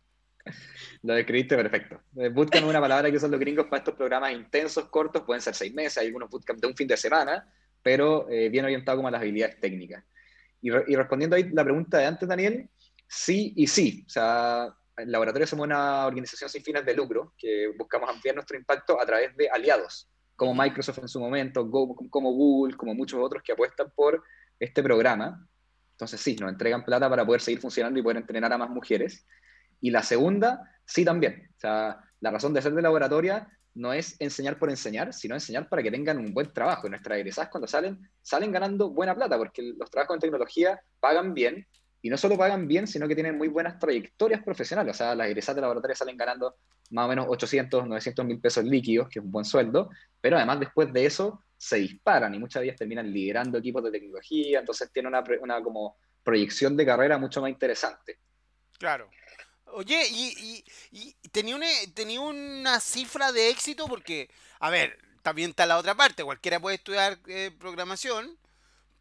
[1.04, 2.00] Lo describiste perfecto.
[2.16, 5.42] Eh, bootcamp es una palabra que usan los gringos para estos programas intensos, cortos, pueden
[5.42, 7.46] ser seis meses, hay algunos bootcamp de un fin de semana
[7.84, 10.04] pero eh, bien orientado como a las habilidades técnicas.
[10.62, 12.70] Y, respondiendo ahí la pregunta de antes, Daniel,
[13.08, 14.04] sí y sí.
[14.06, 18.58] O sea, en Laboratorio somos una organización sin fines de lucro que buscamos ampliar nuestro
[18.58, 23.42] impacto a través de aliados, como Microsoft en su momento, como Google, como muchos otros
[23.44, 24.24] que apuestan por
[24.60, 25.48] este programa.
[25.94, 29.26] Entonces sí, nos entregan plata para poder seguir funcionando y poder entrenar a más mujeres.
[29.82, 31.50] Y la segunda, sí también.
[31.58, 35.70] O sea, la razón de ser de laboratorio no es enseñar por enseñar, sino enseñar
[35.70, 36.88] para que tengan un buen trabajo.
[36.88, 41.34] Y nuestras egresadas cuando salen, salen ganando buena plata, porque los trabajos en tecnología pagan
[41.34, 41.66] bien,
[42.02, 44.96] y no solo pagan bien, sino que tienen muy buenas trayectorias profesionales.
[44.96, 46.56] O sea, las egresadas de laboratorio salen ganando
[46.90, 50.60] más o menos 800, 900 mil pesos líquidos, que es un buen sueldo, pero además
[50.60, 55.08] después de eso se disparan y muchas ellas terminan liderando equipos de tecnología, entonces tiene
[55.08, 58.18] una, una como proyección de carrera mucho más interesante.
[58.80, 59.10] Claro.
[59.74, 60.64] Oye, y,
[61.32, 64.30] tenía, una, tenía una cifra de éxito porque,
[64.60, 68.38] a ver, también está la otra parte, cualquiera puede estudiar eh, programación,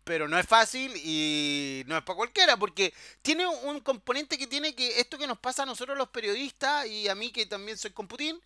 [0.04, 4.74] pero no es fácil y no es para cualquiera, porque tiene un componente que tiene
[4.74, 7.92] que, esto que nos pasa a nosotros los periodistas y a mí que también soy
[7.92, 8.40] computín,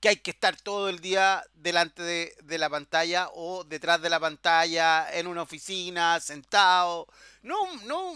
[0.00, 4.10] que hay que estar todo el día delante de, de, la pantalla o detrás de
[4.10, 7.06] la pantalla, en una oficina, sentado.
[7.42, 8.14] No, no,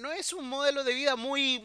[0.00, 1.62] no es un modelo de vida muy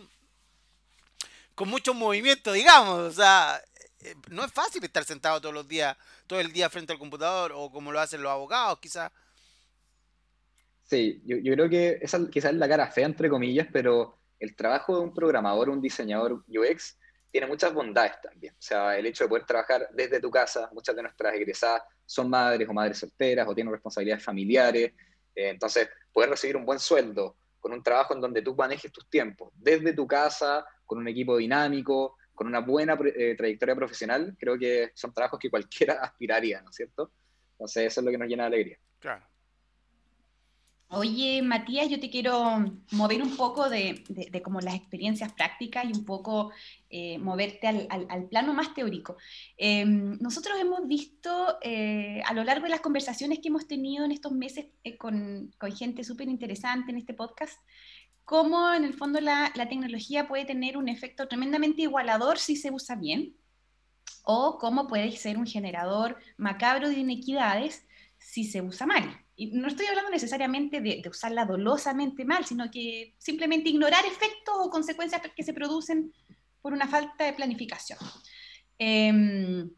[1.56, 3.00] con mucho movimiento, digamos.
[3.00, 3.62] O sea,
[4.02, 5.96] eh, no es fácil estar sentado todos los días,
[6.28, 9.12] todo el día frente al computador o como lo hacen los abogados, quizás.
[10.84, 14.98] Sí, yo, creo que esa quizás es la cara fea, entre comillas, pero el trabajo
[14.98, 16.98] de un programador, un diseñador UX,
[17.32, 18.54] tiene muchas bondades también.
[18.54, 22.30] O sea, el hecho de poder trabajar desde tu casa, muchas de nuestras egresadas son
[22.30, 24.94] madres o madres solteras o tienen responsabilidades familiares,
[25.34, 29.10] eh, entonces poder recibir un buen sueldo con un trabajo en donde tú manejes tus
[29.10, 34.58] tiempos desde tu casa, con un equipo dinámico, con una buena eh, trayectoria profesional, creo
[34.58, 37.12] que son trabajos que cualquiera aspiraría, ¿no es cierto?
[37.54, 38.78] Entonces eso es lo que nos llena de alegría.
[39.00, 39.26] Claro.
[40.96, 44.04] Oye, Matías, yo te quiero mover un poco de,
[44.44, 46.52] como las experiencias prácticas y un poco
[46.88, 49.18] eh, moverte al, plano más teórico.
[49.58, 54.12] Em, nosotros hemos visto eh, a lo largo de las conversaciones que hemos tenido en
[54.12, 54.68] estos meses
[55.00, 57.60] con, con, gente súper interesante en este podcast,
[58.26, 62.96] cómo en el fondo la, tecnología puede tener un efecto tremendamente igualador si se usa
[62.96, 63.36] bien,
[64.24, 67.86] o cómo puede ser un generador macabro de inequidades
[68.18, 69.20] si se usa mal.
[69.36, 74.70] Y no estoy hablando necesariamente de, usarla dolosamente mal, sino que simplemente ignorar efectos o
[74.70, 76.14] consecuencias que se producen
[76.62, 78.00] por una falta de planificación.
[78.78, 79.70] Em,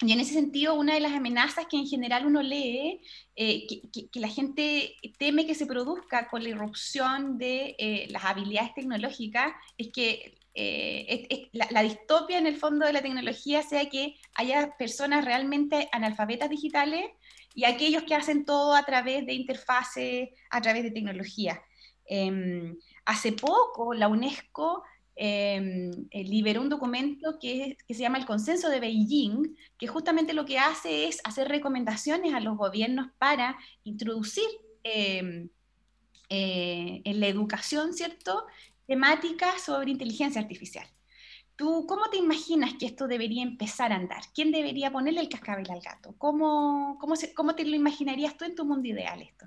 [0.00, 3.00] y en ese sentido, una de las amenazas que en general uno lee,
[3.36, 8.74] eh, que, la gente teme que se produzca con la irrupción de eh, las habilidades
[8.74, 14.76] tecnológicas, es que eh, la, distopia en el fondo de la tecnología sea que haya
[14.76, 17.06] personas realmente analfabetas digitales
[17.54, 21.62] y aquellos que hacen todo a través de interfaces, a través de tecnología.
[22.06, 24.82] Em, hace poco la UNESCO
[25.16, 30.58] eh, liberó un documento que, se llama el Consenso de Beijing, que justamente lo que
[30.58, 34.46] hace es hacer recomendaciones a los gobiernos para introducir
[34.82, 35.50] em,
[36.28, 38.46] eh, en la educación, ¿cierto?,
[38.86, 40.86] temáticas sobre inteligencia artificial.
[41.56, 44.22] ¿Tú cómo te imaginas que esto debería empezar a andar?
[44.34, 46.14] ¿Quién debería ponerle el cascabel al gato?
[46.18, 49.46] ¿Cómo, cómo, cómo te lo imaginarías tú en tu mundo ideal esto?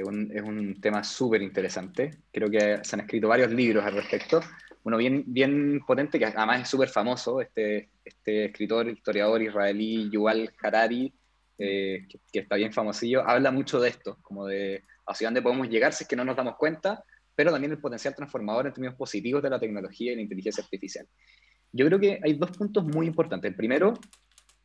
[0.00, 2.10] Es un, tema súper interesante.
[2.32, 4.40] Creo que se han escrito varios libros al respecto.
[4.84, 10.50] Uno bien, bien potente, que además es súper famoso, este, este escritor, historiador israelí Yuval
[10.62, 11.12] Harari,
[11.58, 15.92] eh, que, está bien famosillo, habla mucho de esto, como de hacia dónde podemos llegar
[15.92, 19.42] si es que no nos damos cuenta, pero también el potencial transformador en términos positivos
[19.42, 21.06] de la tecnología y la inteligencia artificial.
[21.72, 23.50] Yo creo que hay dos puntos muy importantes.
[23.50, 23.92] El primero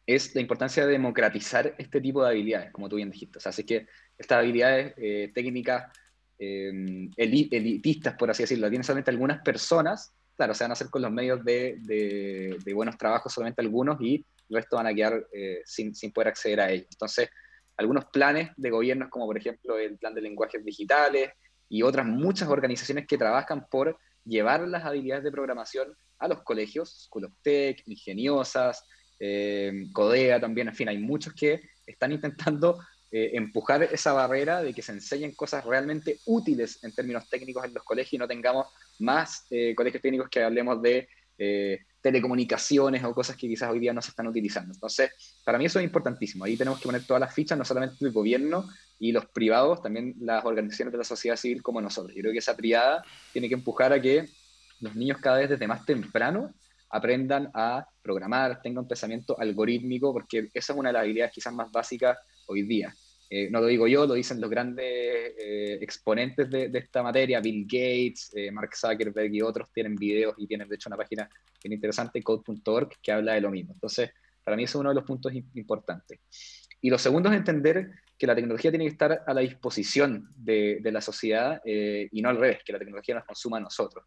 [0.05, 3.39] es la importancia de democratizar este tipo de habilidades, como tú bien dijiste.
[3.39, 3.87] O sea, así que
[4.17, 5.91] estas habilidades eh, técnicas
[6.37, 11.01] em, elitistas, por así decirlo, tienen solamente algunas personas, claro, se van a hacer con
[11.01, 15.61] los medios de, de, buenos trabajos solamente algunos y el resto van a quedar eh,
[15.65, 16.87] sin, sin, poder acceder a ellos.
[16.91, 17.29] Entonces,
[17.77, 21.31] algunos planes de gobiernos, como por ejemplo el plan de lenguajes digitales
[21.67, 27.07] y otras muchas organizaciones que trabajan por llevar las habilidades de programación a los colegios,
[27.07, 28.83] School of Tech, ingeniosas,
[29.19, 32.79] eh, Codea también, en fin, hay muchos que están intentando
[33.11, 37.73] eh, empujar esa barrera de que se enseñen cosas realmente útiles en términos técnicos en
[37.73, 38.67] los colegios y no tengamos
[38.99, 41.07] más eh, colegios técnicos que hablemos de
[41.99, 44.73] telecomunicaciones o cosas que quizás hoy día no se están utilizando.
[44.73, 45.11] Entonces,
[45.43, 46.45] para mí eso es importantísimo.
[46.45, 50.15] Ahí tenemos que poner todas las fichas, no solamente el gobierno y los privados, también
[50.21, 52.15] las organizaciones de la sociedad civil como nosotros.
[52.15, 54.29] Yo creo que esa triada tiene que empujar a que
[54.79, 56.53] los niños cada vez desde más temprano
[56.89, 61.53] aprendan a programar, tengan un pensamiento algorítmico, porque esa es una de las habilidades quizás
[61.53, 62.17] más básicas
[62.47, 62.93] hoy día.
[63.29, 67.63] Eh, no lo digo yo, lo dicen los grandes eh, exponentes de, esta materia, Bill
[67.63, 71.27] Gates, eh, Mark Zuckerberg y otros tienen videos y tienen de hecho una página
[71.63, 73.73] bien interesante, code.org, que habla de lo mismo.
[73.73, 74.11] Entonces,
[74.43, 76.19] para mí es uno de los puntos importantes.
[76.81, 80.79] Y lo segundo es entender que la tecnología tiene que estar a la disposición de,
[80.81, 84.05] de la sociedad y no al revés, que la tecnología nos consuma a nosotros.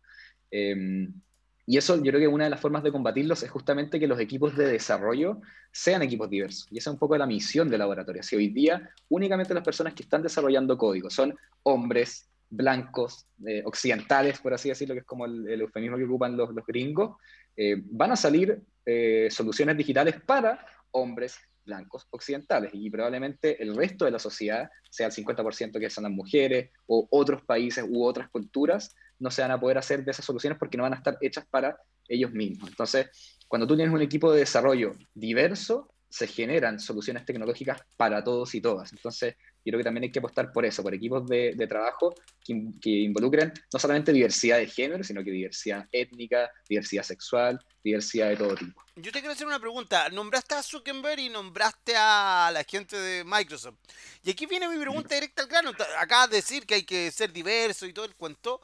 [1.70, 4.18] Y eso yo creo que una de las formas de combatirlos es justamente que los
[4.18, 6.66] equipos de desarrollo sean equipos diversos.
[6.70, 8.22] Y esa es un poco la misión del laboratorio.
[8.22, 14.40] Si hoy día únicamente las personas que están desarrollando código son hombres, blancos, eh, occidentales,
[14.40, 17.18] por así decirlo, que es como el, eufemismo que ocupan los, los gringos,
[17.54, 24.07] eh, van a salir eh, soluciones digitales para hombres, blancos occidentales y probablemente el resto
[24.07, 28.31] de la sociedad, sea el 50% que son las mujeres o otros países u otras
[28.31, 31.16] culturas, no se van a poder hacer de esas soluciones porque no van a estar
[31.20, 31.76] hechas para
[32.09, 32.68] ellos mismos.
[32.70, 33.09] Entonces,
[33.46, 38.61] cuando tú tienes un equipo de desarrollo diverso, se generan soluciones tecnológicas para todos y
[38.61, 38.92] todas.
[38.92, 42.70] Entonces, yo creo que también hay que apostar por eso, por equipos de, trabajo que,
[42.81, 48.37] que, involucren no solamente diversidad de género, sino que diversidad étnica, diversidad sexual, diversidad de
[48.37, 48.83] todo tipo.
[48.96, 50.09] Yo te quiero hacer una pregunta.
[50.09, 53.76] Nombraste a Zuckerberg y nombraste a la gente de Microsoft.
[54.24, 55.72] Y aquí viene mi pregunta directa al grano.
[55.98, 58.61] Acabas de decir que hay que ser diverso y todo el cuento.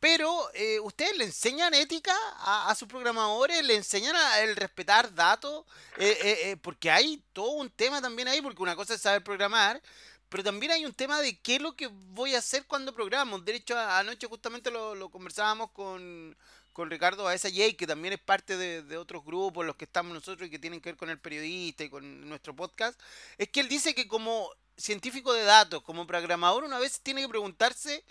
[0.00, 3.64] Pero, eh, ¿ustedes le enseñan ética a, sus programadores?
[3.64, 5.64] ¿Le enseñan a el respetar datos?
[5.96, 9.82] Eh, eh, porque hay todo un tema también ahí, porque una cosa es saber programar,
[10.28, 13.40] pero también hay un tema de qué es lo que voy a hacer cuando programo.
[13.40, 16.36] De hecho, anoche justamente lo, conversábamos con,
[16.72, 20.14] con Ricardo Baeza Jay, que también es parte de, de, otros grupos, los que estamos
[20.14, 23.00] nosotros y que tienen que ver con el periodista y con nuestro podcast.
[23.36, 27.28] Es que él dice que como científico de datos, como programador, una vez tiene que
[27.28, 28.04] preguntarse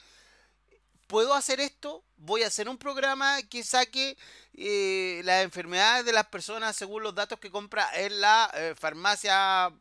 [1.08, 4.18] puedo hacer esto, voy a hacer un programa que saque
[4.54, 9.72] eh, las enfermedades de las personas según los datos que compra en la eh, farmacia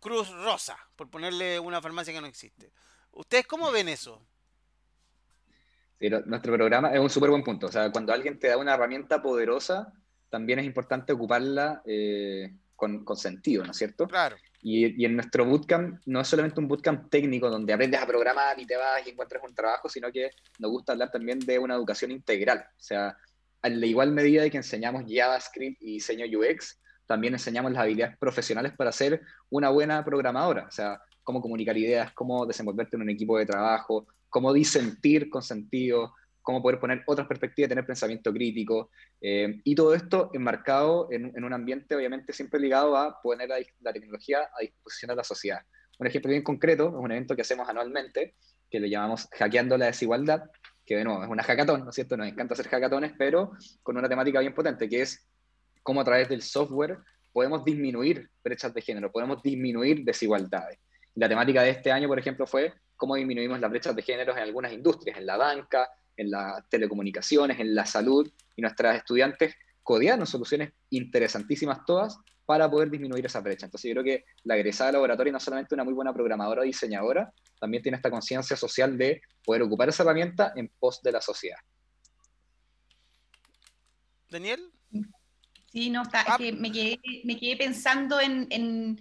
[0.00, 2.70] Cruz Rosa, por ponerle una farmacia que no existe.
[3.12, 4.20] ¿Ustedes cómo ven eso?
[5.98, 7.68] Sí, nuestro programa es un súper buen punto.
[7.68, 9.92] O sea, cuando alguien te da una herramienta poderosa,
[10.28, 14.06] también es importante ocuparla eh, con, con, sentido, ¿no es cierto?
[14.06, 14.36] Claro.
[14.68, 18.66] Y, en nuestro bootcamp no es solamente un bootcamp técnico donde aprendes a programar y
[18.66, 22.10] te vas y encuentras un trabajo, sino que nos gusta hablar también de una educación
[22.10, 22.66] integral.
[22.76, 23.16] O sea,
[23.62, 28.18] en la igual medida de que enseñamos JavaScript y diseño UX, también enseñamos las habilidades
[28.18, 30.66] profesionales para ser una buena programadora.
[30.66, 35.42] O sea, cómo comunicar ideas, cómo desenvolverte en un equipo de trabajo, cómo disentir con
[35.42, 36.12] sentido,
[36.46, 41.52] cómo poder poner otras perspectivas, tener pensamiento crítico, eh, y todo esto enmarcado en, un
[41.52, 45.62] ambiente obviamente siempre ligado a poner la, tecnología a disposición de la sociedad.
[45.98, 48.36] Un ejemplo bien concreto es un evento que hacemos anualmente,
[48.70, 50.44] que le llamamos Hackeando la Desigualdad,
[50.84, 52.16] que de nuevo es una hackathon, ¿no es cierto?
[52.16, 53.50] Nos encanta hacer hackatones, pero
[53.82, 55.26] con una temática bien potente, que es
[55.82, 56.98] cómo a través del software
[57.32, 60.78] podemos disminuir brechas de género, podemos disminuir desigualdades.
[61.16, 64.44] La temática de este año, por ejemplo, fue cómo disminuimos las brechas de género en
[64.44, 70.26] algunas industrias, en la banca, en las telecomunicaciones, en la salud, y nuestras estudiantes codearon
[70.26, 73.66] soluciones interesantísimas todas para poder disminuir esa brecha.
[73.66, 77.32] Entonces yo creo que la egresada laboratoria no solamente una muy buena programadora o diseñadora,
[77.60, 81.58] también tiene esta conciencia social de poder ocupar esa herramienta en pos de la sociedad.
[84.30, 84.70] Daniel.
[85.72, 86.36] Sí, no, está, ah.
[86.38, 89.00] que me, quedé, me quedé pensando en en,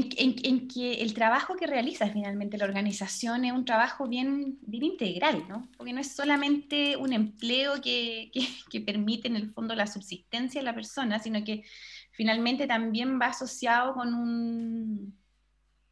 [0.00, 5.68] que el trabajo que realiza finalmente la organización es un trabajo bien, bien integral, ¿no?
[5.76, 8.30] Porque no es solamente un empleo que,
[8.70, 11.64] que, permite en el fondo la subsistencia de la persona, sino que
[12.12, 15.18] finalmente también va asociado con un,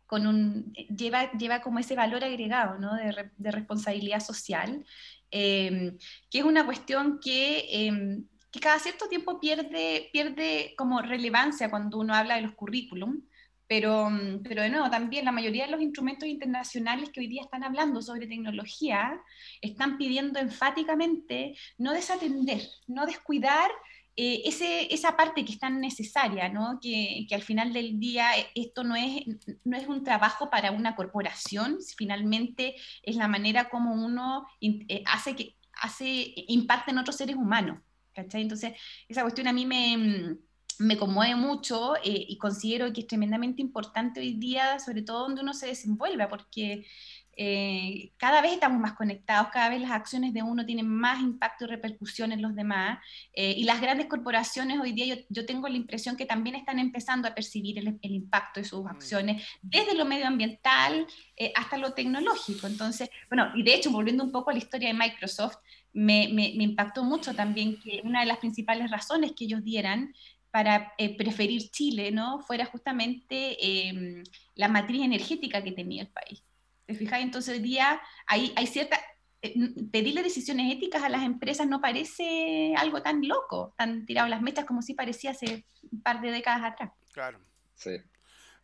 [0.07, 2.95] con un lleva, lleva como ese valor agregado ¿no?
[2.95, 4.83] de, de responsabilidad social,
[5.31, 5.99] em,
[6.31, 11.99] que es una cuestión que, em, que cada cierto tiempo pierde, pierde como relevancia cuando
[11.99, 13.23] uno habla de los currículum,
[13.71, 17.43] pero, mm, pero de nuevo, también la mayoría de los instrumentos internacionales que hoy día
[17.43, 19.23] están hablando sobre tecnología
[19.61, 23.71] están pidiendo enfáticamente no desatender, no descuidar
[24.17, 26.81] eh, ese, esa parte que es tan necesaria, ¿no?
[26.83, 29.23] que, que, al final del día eh, esto no es,
[29.63, 35.37] no es un trabajo para una corporación, finalmente es la manera como uno eh, hace
[35.37, 37.79] que hace impacta en otros seres humanos.
[38.13, 38.43] ¿cachai?
[38.43, 38.73] Entonces,
[39.09, 40.39] esa cuestión a mí me mm,
[40.81, 45.43] me conmueve mucho eh, y considero que es tremendamente importante hoy día, sobre todo donde
[45.43, 46.87] uno se desenvuelve, porque
[47.37, 51.65] eh, cada vez estamos más conectados, cada vez las acciones de uno tienen más impacto
[51.65, 52.99] y repercusión en los demás,
[53.35, 57.29] eh, y las grandes corporaciones hoy día yo, tengo la impresión que también están empezando
[57.29, 58.89] a percibir el, impacto de sus mm.
[58.89, 61.07] acciones, desde lo medioambiental
[61.55, 62.67] hasta lo tecnológico.
[62.67, 65.57] Entonces, bueno, y de hecho, volviendo un poco a la historia de Microsoft,
[65.93, 70.15] me, me, me impactó mucho también que una de las principales razones que ellos dieran
[70.51, 72.41] para eh, preferir Chile, ¿no?
[72.41, 74.23] Fuera justamente em,
[74.55, 76.45] la matriz energética que tenía el país.
[76.87, 77.21] ¿Te fijas?
[77.21, 79.01] Entonces hoy día hay, hay cierta...
[79.43, 79.55] Eh,
[79.91, 84.67] pedirle decisiones éticas a las empresas no parece algo tan loco, tan tirado las mechas
[84.67, 86.91] como sí parecía hace un par de décadas atrás.
[87.13, 87.41] Claro.
[87.75, 87.93] Sí.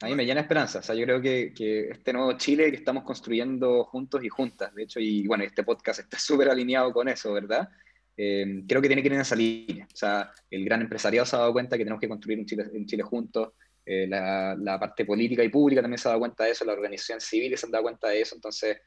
[0.03, 0.81] A mí me llena esperanza.
[0.81, 4.75] O sea, yo creo que, que, este nuevo Chile que estamos construyendo juntos y juntas,
[4.75, 7.71] de hecho, y bueno, este podcast está súper alineado con eso, ¿verdad?
[8.17, 9.87] Eh, creo que tiene que ir en esa línea.
[9.93, 12.65] O sea, el gran empresariado se ha dado cuenta que tenemos que construir un Chile,
[12.87, 13.53] Chile juntos,
[13.85, 16.73] eh, la, la, parte política y pública también se ha dado cuenta de eso, la
[16.73, 18.79] organización civil se han dado cuenta de eso, entonces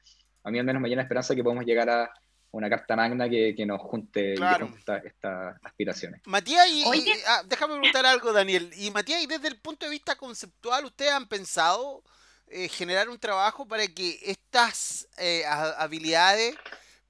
[0.44, 2.12] a mí al menos me llena esperanza que podemos llegar a,
[2.52, 6.22] una carta magna que, nos junte, estas aspiraciones.
[6.26, 6.84] Matías, y,
[7.28, 8.72] ah, déjame preguntar algo, Daniel.
[8.76, 12.04] Y Matías, y desde el punto de vista conceptual, ¿ustedes han pensado
[12.48, 16.56] eh, generar un trabajo para que estas eh, habilidades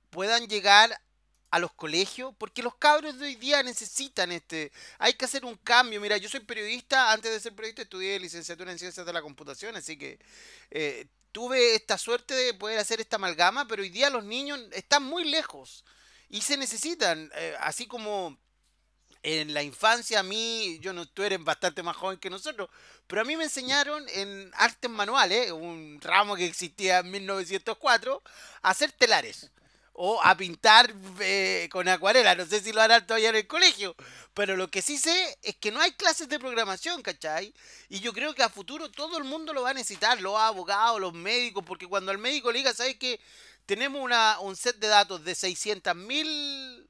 [0.10, 0.90] puedan llegar
[1.52, 5.56] a los colegios, porque los cabros de hoy día necesitan este, hay que hacer un
[5.56, 6.00] cambio.
[6.00, 9.76] Mira, yo soy periodista, antes de ser periodista estudié licenciatura en ciencias de la computación,
[9.76, 10.20] así que
[10.72, 15.04] eh, tuve esta suerte de poder hacer esta amalgama, pero hoy día los niños están
[15.04, 15.84] muy lejos
[16.30, 18.38] y se necesitan, eh, así como
[19.24, 22.70] en la infancia a mí, yo no, tú eres bastante más joven que nosotros,
[23.08, 28.22] pero a mí me enseñaron en artes manuales, un ramo que existía en 1904,
[28.62, 29.52] a hacer telares
[30.02, 32.34] o a pintar eh, con acuarela.
[32.34, 33.98] No sé si lo harán todavía en el colegio.
[34.34, 37.54] Pero lo que sí sé es que no hay clases de programación, ¿cachai?
[37.90, 41.02] Y yo creo que a futuro todo el mundo lo va a necesitar, los abogados,
[41.02, 43.20] los médicos, porque cuando al médico le diga, ¿sabes qué?
[43.66, 46.88] Tenemos una, un set de datos de 600.000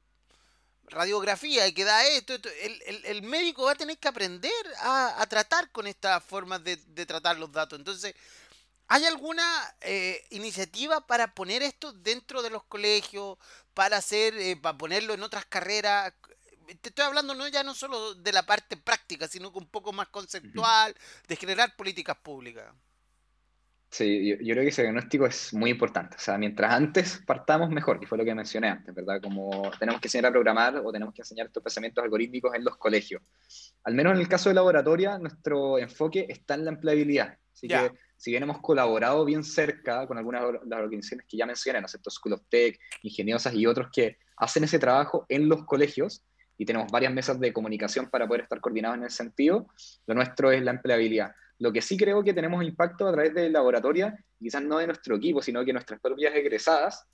[0.84, 2.34] radiografías y que da esto,
[3.04, 7.38] el, médico va a tener que aprender a, tratar con estas formas de, de tratar
[7.38, 7.76] los datos.
[7.76, 8.14] Entonces,
[8.92, 9.44] ¿Hay alguna
[9.82, 13.38] eh, iniciativa para poner esto dentro de los colegios,
[13.72, 16.12] para hacer, eh, para ponerlo en otras carreras?
[16.80, 19.92] Te estoy hablando no ya no solo de la parte práctica, sino que un poco
[19.92, 20.92] más conceptual,
[21.28, 22.66] de generar políticas públicas.
[23.90, 26.16] Sí, yo, creo que ese diagnóstico es muy importante.
[26.16, 29.20] O sea, mientras antes partamos mejor, que fue lo que mencioné antes, ¿verdad?
[29.22, 32.76] Como tenemos que enseñar a programar o tenemos que enseñar estos pensamientos algorítmicos en los
[32.76, 33.22] colegios.
[33.84, 37.38] Al menos en el caso de laboratoria, nuestro enfoque está en la empleabilidad.
[37.52, 41.46] Así que si bien hemos colaborado bien cerca con algunas de las organizaciones que ya
[41.46, 46.22] mencioné, ¿no School of Tech, Ingeniosas y otros que hacen ese trabajo en los colegios,
[46.58, 49.68] y tenemos varias mesas de comunicación para poder estar coordinados en ese sentido,
[50.06, 51.32] lo nuestro es la empleabilidad.
[51.60, 55.16] Lo que sí creo que tenemos impacto a través del laboratorio, quizás no de nuestro
[55.16, 57.06] equipo, sino que nuestras propias egresadas,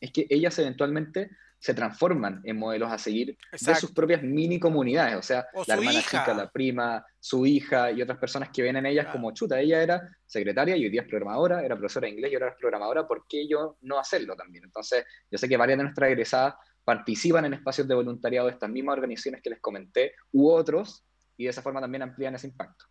[0.00, 5.16] es que ellas eventualmente se transforman en modelos a seguir de sus propias mini comunidades,
[5.16, 8.86] o sea, la hermana chica, la prima, su hija y otras personas que ven en
[8.86, 12.30] ellas como chuta, ella era secretaria y hoy día es programadora, era profesora de inglés
[12.30, 14.64] y ahora es programadora, ¿por qué yo no hacerlo también?
[14.64, 16.54] Entonces, yo sé que varias de nuestras egresadas
[16.84, 21.04] participan en espacios de voluntariado de estas mismas organizaciones que les comenté, u otros,
[21.36, 22.84] y de esa forma también amplían ese impacto.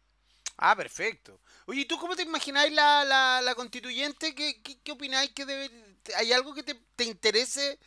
[0.57, 1.39] Ah, perfecto.
[1.65, 4.33] Oye, ¿y tú cómo te imagináis la, la, constituyente?
[4.33, 5.69] ¿Qué, qué, opináis que debe,
[6.15, 7.77] hay algo que te, te interese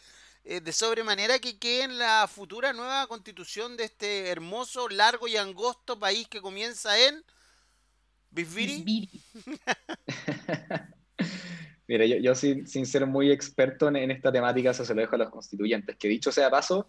[0.44, 5.36] eh, de sobremanera que quede en la futura nueva constitución de este hermoso, largo y
[5.36, 7.24] angosto país que comienza en
[8.30, 9.08] Bisbiri.
[11.88, 15.18] Mira, yo, yo sin, ser muy experto en, esta temática, eso se lo dejo a
[15.18, 15.96] los constituyentes.
[15.96, 16.86] Que dicho sea paso,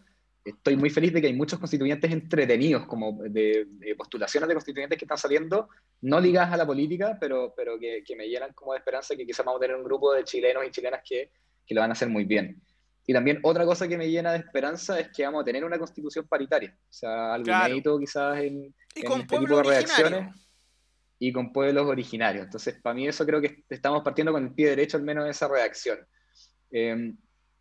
[0.49, 5.05] estoy muy feliz de que hay muchos constituyentes entretenidos, como de, postulaciones de constituyentes que
[5.05, 5.69] están saliendo,
[6.01, 9.25] no ligadas a la política, pero, pero que, que, me llenan como de esperanza que
[9.25, 11.31] quizás vamos a tener un grupo de chilenos y chilenas que,
[11.65, 12.61] que lo van a hacer muy bien.
[13.09, 15.79] Y también otra cosa que me llena de esperanza es que vamos a tener una
[15.79, 16.77] constitución paritaria.
[16.77, 20.35] O sea, algo inédito quizás en, este tipo de reacciones.
[21.17, 22.45] Y con pueblos originarios.
[22.45, 25.31] Entonces, para mí eso creo que estamos partiendo con el pie derecho al menos de
[25.31, 25.97] esa reacción.
[26.69, 27.17] Em,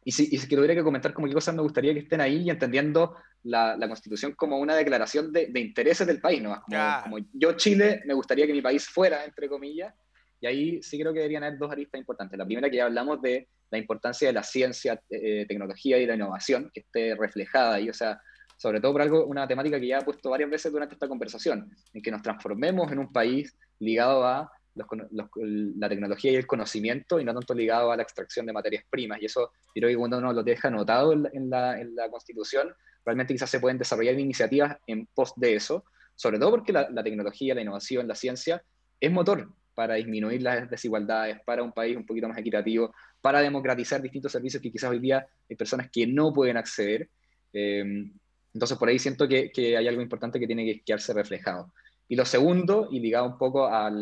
[0.08, 2.36] y, si, y si tuviera que comentar como qué cosas me gustaría que estén ahí
[2.36, 6.58] y entendiendo la, la constitución como una declaración de, de intereses del país, ¿no?
[6.62, 9.94] Como, como, yo Chile me gustaría que mi país fuera, entre comillas,
[10.40, 12.38] y ahí sí creo que deberían haber dos aristas importantes.
[12.38, 16.14] La primera que ya hablamos de la importancia de la ciencia, eh, tecnología y la
[16.14, 18.18] innovación, que esté reflejada ahí, o sea,
[18.56, 21.70] sobre todo por algo, una temática que ya he puesto varias veces durante esta conversación,
[21.92, 27.24] en que nos transformemos en un país ligado a la tecnología y el conocimiento y
[27.24, 29.20] no tanto ligado a la extracción de materias primas.
[29.20, 32.72] Y eso creo que cuando uno lo deja anotado en la, en la, Constitución,
[33.04, 37.54] realmente quizás se pueden desarrollar iniciativas en pos de eso, sobre todo porque la, tecnología,
[37.54, 38.62] la innovación, la ciencia
[39.00, 44.02] es motor para disminuir las desigualdades, para un país un poquito más equitativo, para democratizar
[44.02, 47.08] distintos servicios que quizás hoy día hay personas que no pueden acceder.
[47.52, 48.12] Em,
[48.52, 51.72] entonces, por ahí siento que, hay algo importante que tiene que quedarse reflejado.
[52.08, 53.92] Y lo segundo, y ligado un poco a,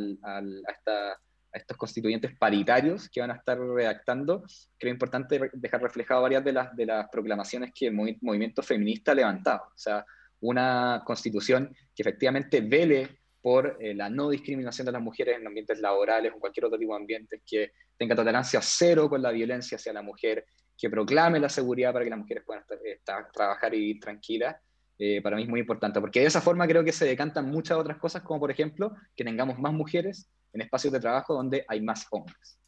[1.53, 4.45] estos constituyentes paritarios que van a estar redactando,
[4.79, 9.63] creo importante dejar reflejado varias de las, proclamaciones que el movimiento feminista ha levantado.
[9.65, 10.05] O sea,
[10.41, 15.79] una constitución que efectivamente vele por eh, la no discriminación de las mujeres en ambientes
[15.81, 19.93] laborales o cualquier otro tipo de ambientes, que tenga tolerancia cero con la violencia hacia
[19.93, 20.45] la mujer,
[20.77, 24.57] que proclame la seguridad para que las mujeres puedan estar, trabajar y vivir tranquilas,
[24.99, 27.77] eh, para mí es muy importante, porque de esa forma creo que se decantan muchas
[27.77, 31.81] otras cosas, como por ejemplo que tengamos más mujeres en espacios de trabajo donde hay
[31.83, 32.59] más hombres.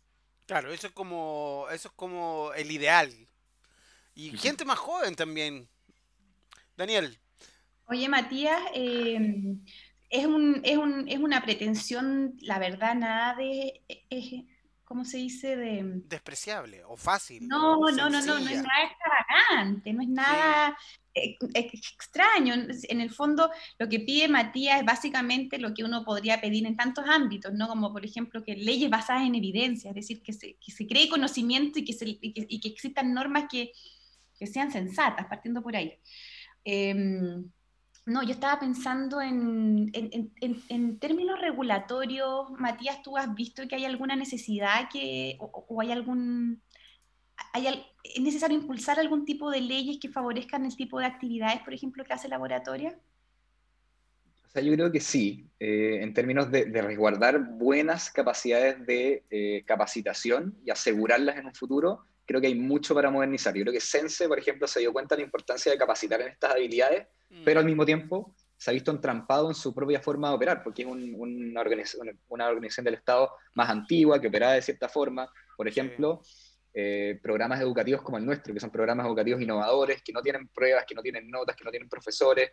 [0.46, 3.10] Claro, eso es como, eso es como el ideal.
[4.14, 5.68] Y gente más joven también.
[6.76, 7.18] Daniel.
[7.86, 9.56] Oye, Matías, eh,
[10.10, 13.82] es, un, es, un, es una pretensión, la verdad, nada de...
[14.84, 15.56] ¿cómo se dice?
[15.56, 15.82] De...
[15.84, 17.46] Despreciable o fácil.
[17.46, 20.78] No, no, no, no, no es nada extravagante, no es nada
[21.54, 22.54] extraño.
[22.88, 26.76] En el fondo, lo que pide Matías es básicamente lo que uno podría pedir en
[26.76, 27.68] tantos ámbitos, ¿no?
[27.68, 31.08] Como por ejemplo que leyes basadas en evidencia, es decir, que se, que se cree
[31.08, 33.72] conocimiento y que, y que, existan normas que,
[34.38, 35.98] que, sean sensatas, partiendo por ahí.
[36.64, 37.50] Em,
[38.08, 43.84] no, yo estaba pensando en, en, en, términos regulatorios, Matías, ¿tú has visto que hay
[43.84, 46.62] alguna necesidad que, o, hay algún...
[47.52, 51.74] Hay, ¿Es necesario impulsar algún tipo de leyes que favorezcan el tipo de actividades, por
[51.74, 52.98] ejemplo, que hace laboratoria?
[54.46, 59.62] O sea, yo creo que sí, eh, en términos de, resguardar buenas capacidades de eh,
[59.66, 63.54] capacitación y asegurarlas en un futuro, creo que hay mucho para modernizar.
[63.54, 66.28] Yo creo que Sense, por ejemplo, se dio cuenta de la importancia de capacitar en
[66.28, 67.06] estas habilidades
[67.44, 70.82] pero al mismo tiempo se ha visto entrampado en su propia forma de operar, porque
[70.82, 75.30] es una, organización, una, organización, del Estado más antigua, que operaba de cierta forma.
[75.56, 76.22] Por ejemplo,
[76.74, 80.84] eh, programas educativos como el nuestro, que son programas educativos innovadores, que no tienen pruebas,
[80.86, 82.50] que no tienen notas, que no tienen profesores,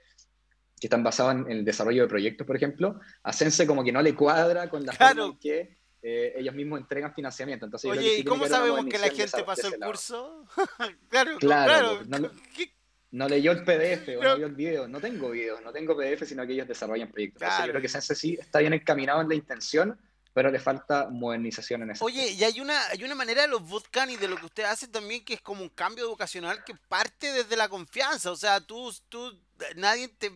[0.79, 4.01] que están basados en el desarrollo de proyectos, por ejemplo, a Sense como que no
[4.01, 7.65] le cuadra con la forma en que eh, ellos mismos entregan financiamiento.
[7.65, 10.45] Entonces, Oye, ¿y cómo sabemos que la gente pasó el curso?
[11.09, 11.99] claro, claro.
[12.05, 12.31] claro
[13.11, 14.87] no leyó el PDF o no vio el video.
[14.87, 17.47] No tengo videos, no tengo PDF, sino que ellos desarrollan proyectos.
[17.59, 19.97] yo creo que Sense sí está bien encaminado en la intención,
[20.35, 22.03] pero le falta modernización en eso.
[22.03, 24.65] Oye, y hay una, hay una manera de los bootcamps y de lo que usted
[24.65, 28.31] hace también que es como un cambio educacional que parte desde la confianza.
[28.31, 29.39] O sea, tú, tú
[29.77, 30.31] nadie te,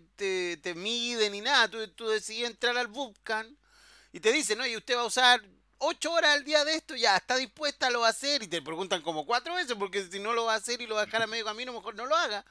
[0.56, 1.68] te, mide ni nada.
[1.68, 3.52] Tú, tú decides entrar al bootcamp
[4.14, 5.42] y te dicen, y usted va a usar
[5.80, 8.42] ocho horas al día de esto, ya está dispuesta, lo va a hacer.
[8.42, 10.96] Y te preguntan como cuatro veces, porque si no lo va a hacer y lo
[10.96, 12.46] va a dejar a medio camino, mejor no lo haga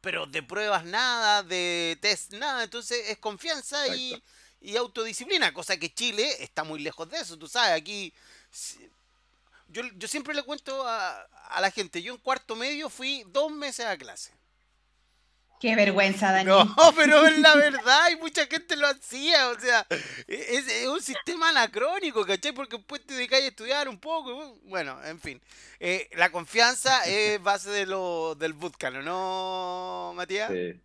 [0.00, 4.22] pero de pruebas nada, de test nada, entonces es confianza y,
[4.76, 8.12] autodisciplina, cosa que Chile está muy lejos de eso, tú sabes, aquí
[9.68, 13.50] yo, yo siempre le cuento a, a la gente, yo en cuarto medio fui dos
[13.50, 14.32] meses a clase.
[15.60, 16.66] Qué vergüenza, Daniel.
[16.76, 19.86] No, pero es la verdad, y mucha gente lo hacía, o sea,
[20.26, 22.52] es, un sistema anacrónico, ¿cachai?
[22.52, 25.40] Porque después te dedicas a estudiar un poco, bueno, en fin.
[25.80, 30.50] Eh, la confianza es base de lo, del bootcamp, ¿no, Matías?
[30.50, 30.78] Sí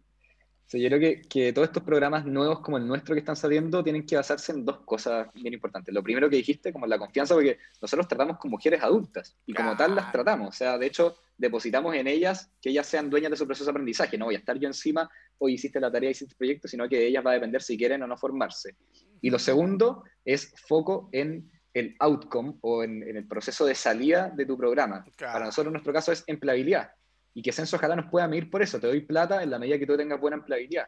[0.78, 4.06] yo creo que, que, todos estos programas nuevos como el nuestro que están saliendo tienen
[4.06, 5.94] que basarse en dos cosas bien importantes.
[5.94, 9.76] Lo primero que dijiste, como la confianza, porque nosotros tratamos con mujeres adultas y como
[9.76, 10.50] tal las tratamos.
[10.50, 13.72] O sea, de hecho, depositamos en ellas que ellas sean dueñas de su proceso de
[13.72, 14.18] aprendizaje.
[14.18, 15.10] No voy a estar yo encima,
[15.40, 17.76] hoy hiciste la tarea, hiciste el proyecto, sino que de ellas va a depender si
[17.76, 18.76] quieren o no formarse.
[19.22, 24.46] Y lo segundo es foco en el outcome o en, el proceso de salida de
[24.46, 25.04] tu programa.
[25.18, 26.92] Para nosotros, en nuestro caso, es empleabilidad
[27.34, 28.80] y que Censo ojalá nos pueda medir por eso.
[28.80, 30.88] Te doy plata en la medida que tú tengas buena empleabilidad.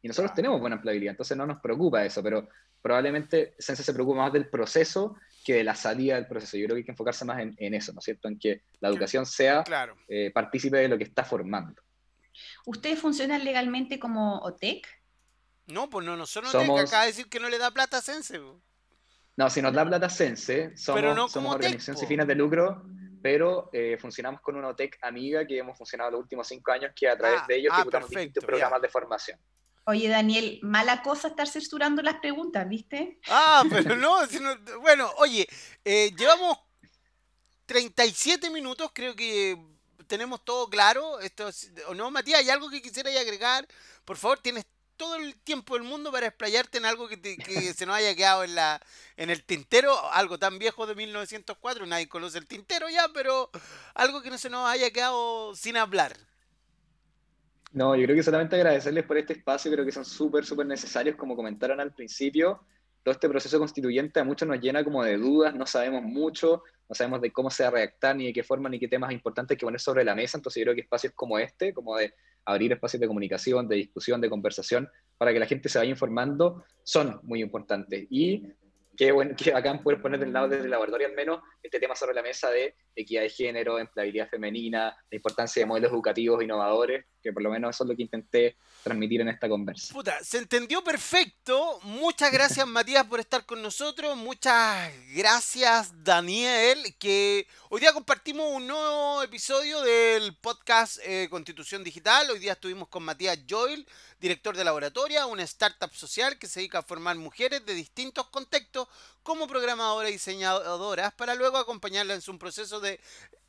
[0.00, 2.48] Y nosotros tenemos buena empleabilidad, entonces no nos preocupa eso, pero
[2.80, 6.56] probablemente Censo se preocupa más del proceso que de la salida del proceso.
[6.56, 8.28] Yo creo que hay que enfocarse más en, eso, ¿no es cierto?
[8.28, 9.62] En que la educación sea
[10.08, 11.80] eh, partícipe de lo que está formando.
[12.66, 14.86] ¿Ustedes funcionan legalmente como OTEC?
[15.66, 16.80] No, pues no, nosotros somos...
[16.80, 18.40] acaba de decir que no le da plata a Sense.
[19.36, 22.84] No, si nos da plata Sense, somos, somos organización sin fines de lucro
[23.22, 27.08] pero eh, funcionamos con una OTEC amiga que hemos funcionado los últimos cinco años, que
[27.08, 29.38] a través ah, de ellos ah, ejecutamos distintos programas de formación.
[29.84, 33.18] Oye, Daniel, mala cosa estar censurando las preguntas, ¿viste?
[33.28, 34.16] Ah, pero no,
[34.80, 35.46] bueno, oye,
[35.84, 36.58] eh, llevamos
[37.66, 39.56] 37 minutos, creo que
[40.06, 41.20] tenemos todo claro.
[41.20, 41.48] Esto,
[41.88, 42.40] ¿O no, Matías?
[42.40, 43.66] ¿Hay algo que quisiera agregar?
[44.04, 44.66] Por favor, tienes
[45.02, 47.16] todo el tiempo del mundo para explayarte en algo que,
[47.74, 48.80] se nos haya quedado en, la,
[49.16, 53.50] en el tintero, algo tan viejo de 1904, nadie conoce el tintero ya, pero
[53.94, 56.12] algo que no se nos haya quedado sin hablar.
[57.72, 61.16] No, yo creo que solamente agradecerles por este espacio, creo que son súper, súper necesarios,
[61.16, 62.64] como comentaron al principio,
[63.02, 66.94] todo este proceso constituyente a muchos nos llena como de dudas, no sabemos mucho, no
[66.94, 69.58] sabemos de cómo se va a redactar, ni de qué forma, ni qué temas importantes
[69.58, 72.14] que poner sobre la mesa, entonces yo creo que espacios como este, como de
[72.44, 74.88] abrir espacios de comunicación, de discusión, de conversación,
[75.18, 78.06] para que la gente se vaya informando, son muy importantes.
[78.10, 78.42] Y
[78.96, 82.14] qué, bueno, qué bacán poder poner del lado del laboratorio al menos este tema sobre
[82.14, 87.32] la mesa de equidad de género, empleabilidad femenina, la importancia de modelos educativos innovadores, que
[87.32, 89.94] por lo menos eso es lo que intenté transmitir en esta conversa.
[89.94, 91.78] Puta, se entendió perfecto.
[91.84, 94.16] Muchas gracias Matías por estar con nosotros.
[94.16, 102.30] Muchas gracias Daniel, que hoy día compartimos un nuevo episodio del podcast eh, Constitución Digital.
[102.30, 103.86] Hoy día estuvimos con Matías Joel
[104.22, 108.86] director de laboratoria, una startup social que se dedica a formar mujeres de distintos contextos
[109.22, 113.00] como programadoras y diseñadoras para luego acompañarlas en su proceso de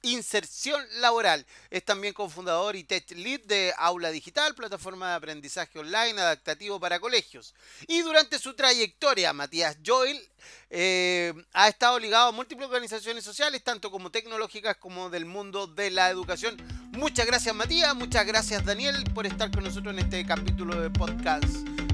[0.04, 1.46] inserción laboral.
[1.72, 7.00] Es también cofundador y tech lead de Aula Digital, plataforma de aprendizaje online adaptativo para
[7.00, 7.56] colegios.
[7.88, 10.22] Y durante su trayectoria, Matías Joel
[10.70, 15.90] eh, ha estado ligado a múltiples organizaciones sociales, tanto como tecnológicas como del mundo de
[15.90, 16.58] la educación.
[16.92, 21.46] Muchas gracias Matías, muchas gracias Daniel por estar con nosotros en este capítulo de podcast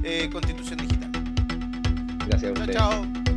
[0.03, 1.11] eh, Constitución Digital.
[2.27, 3.28] Gracias a Chao, chao.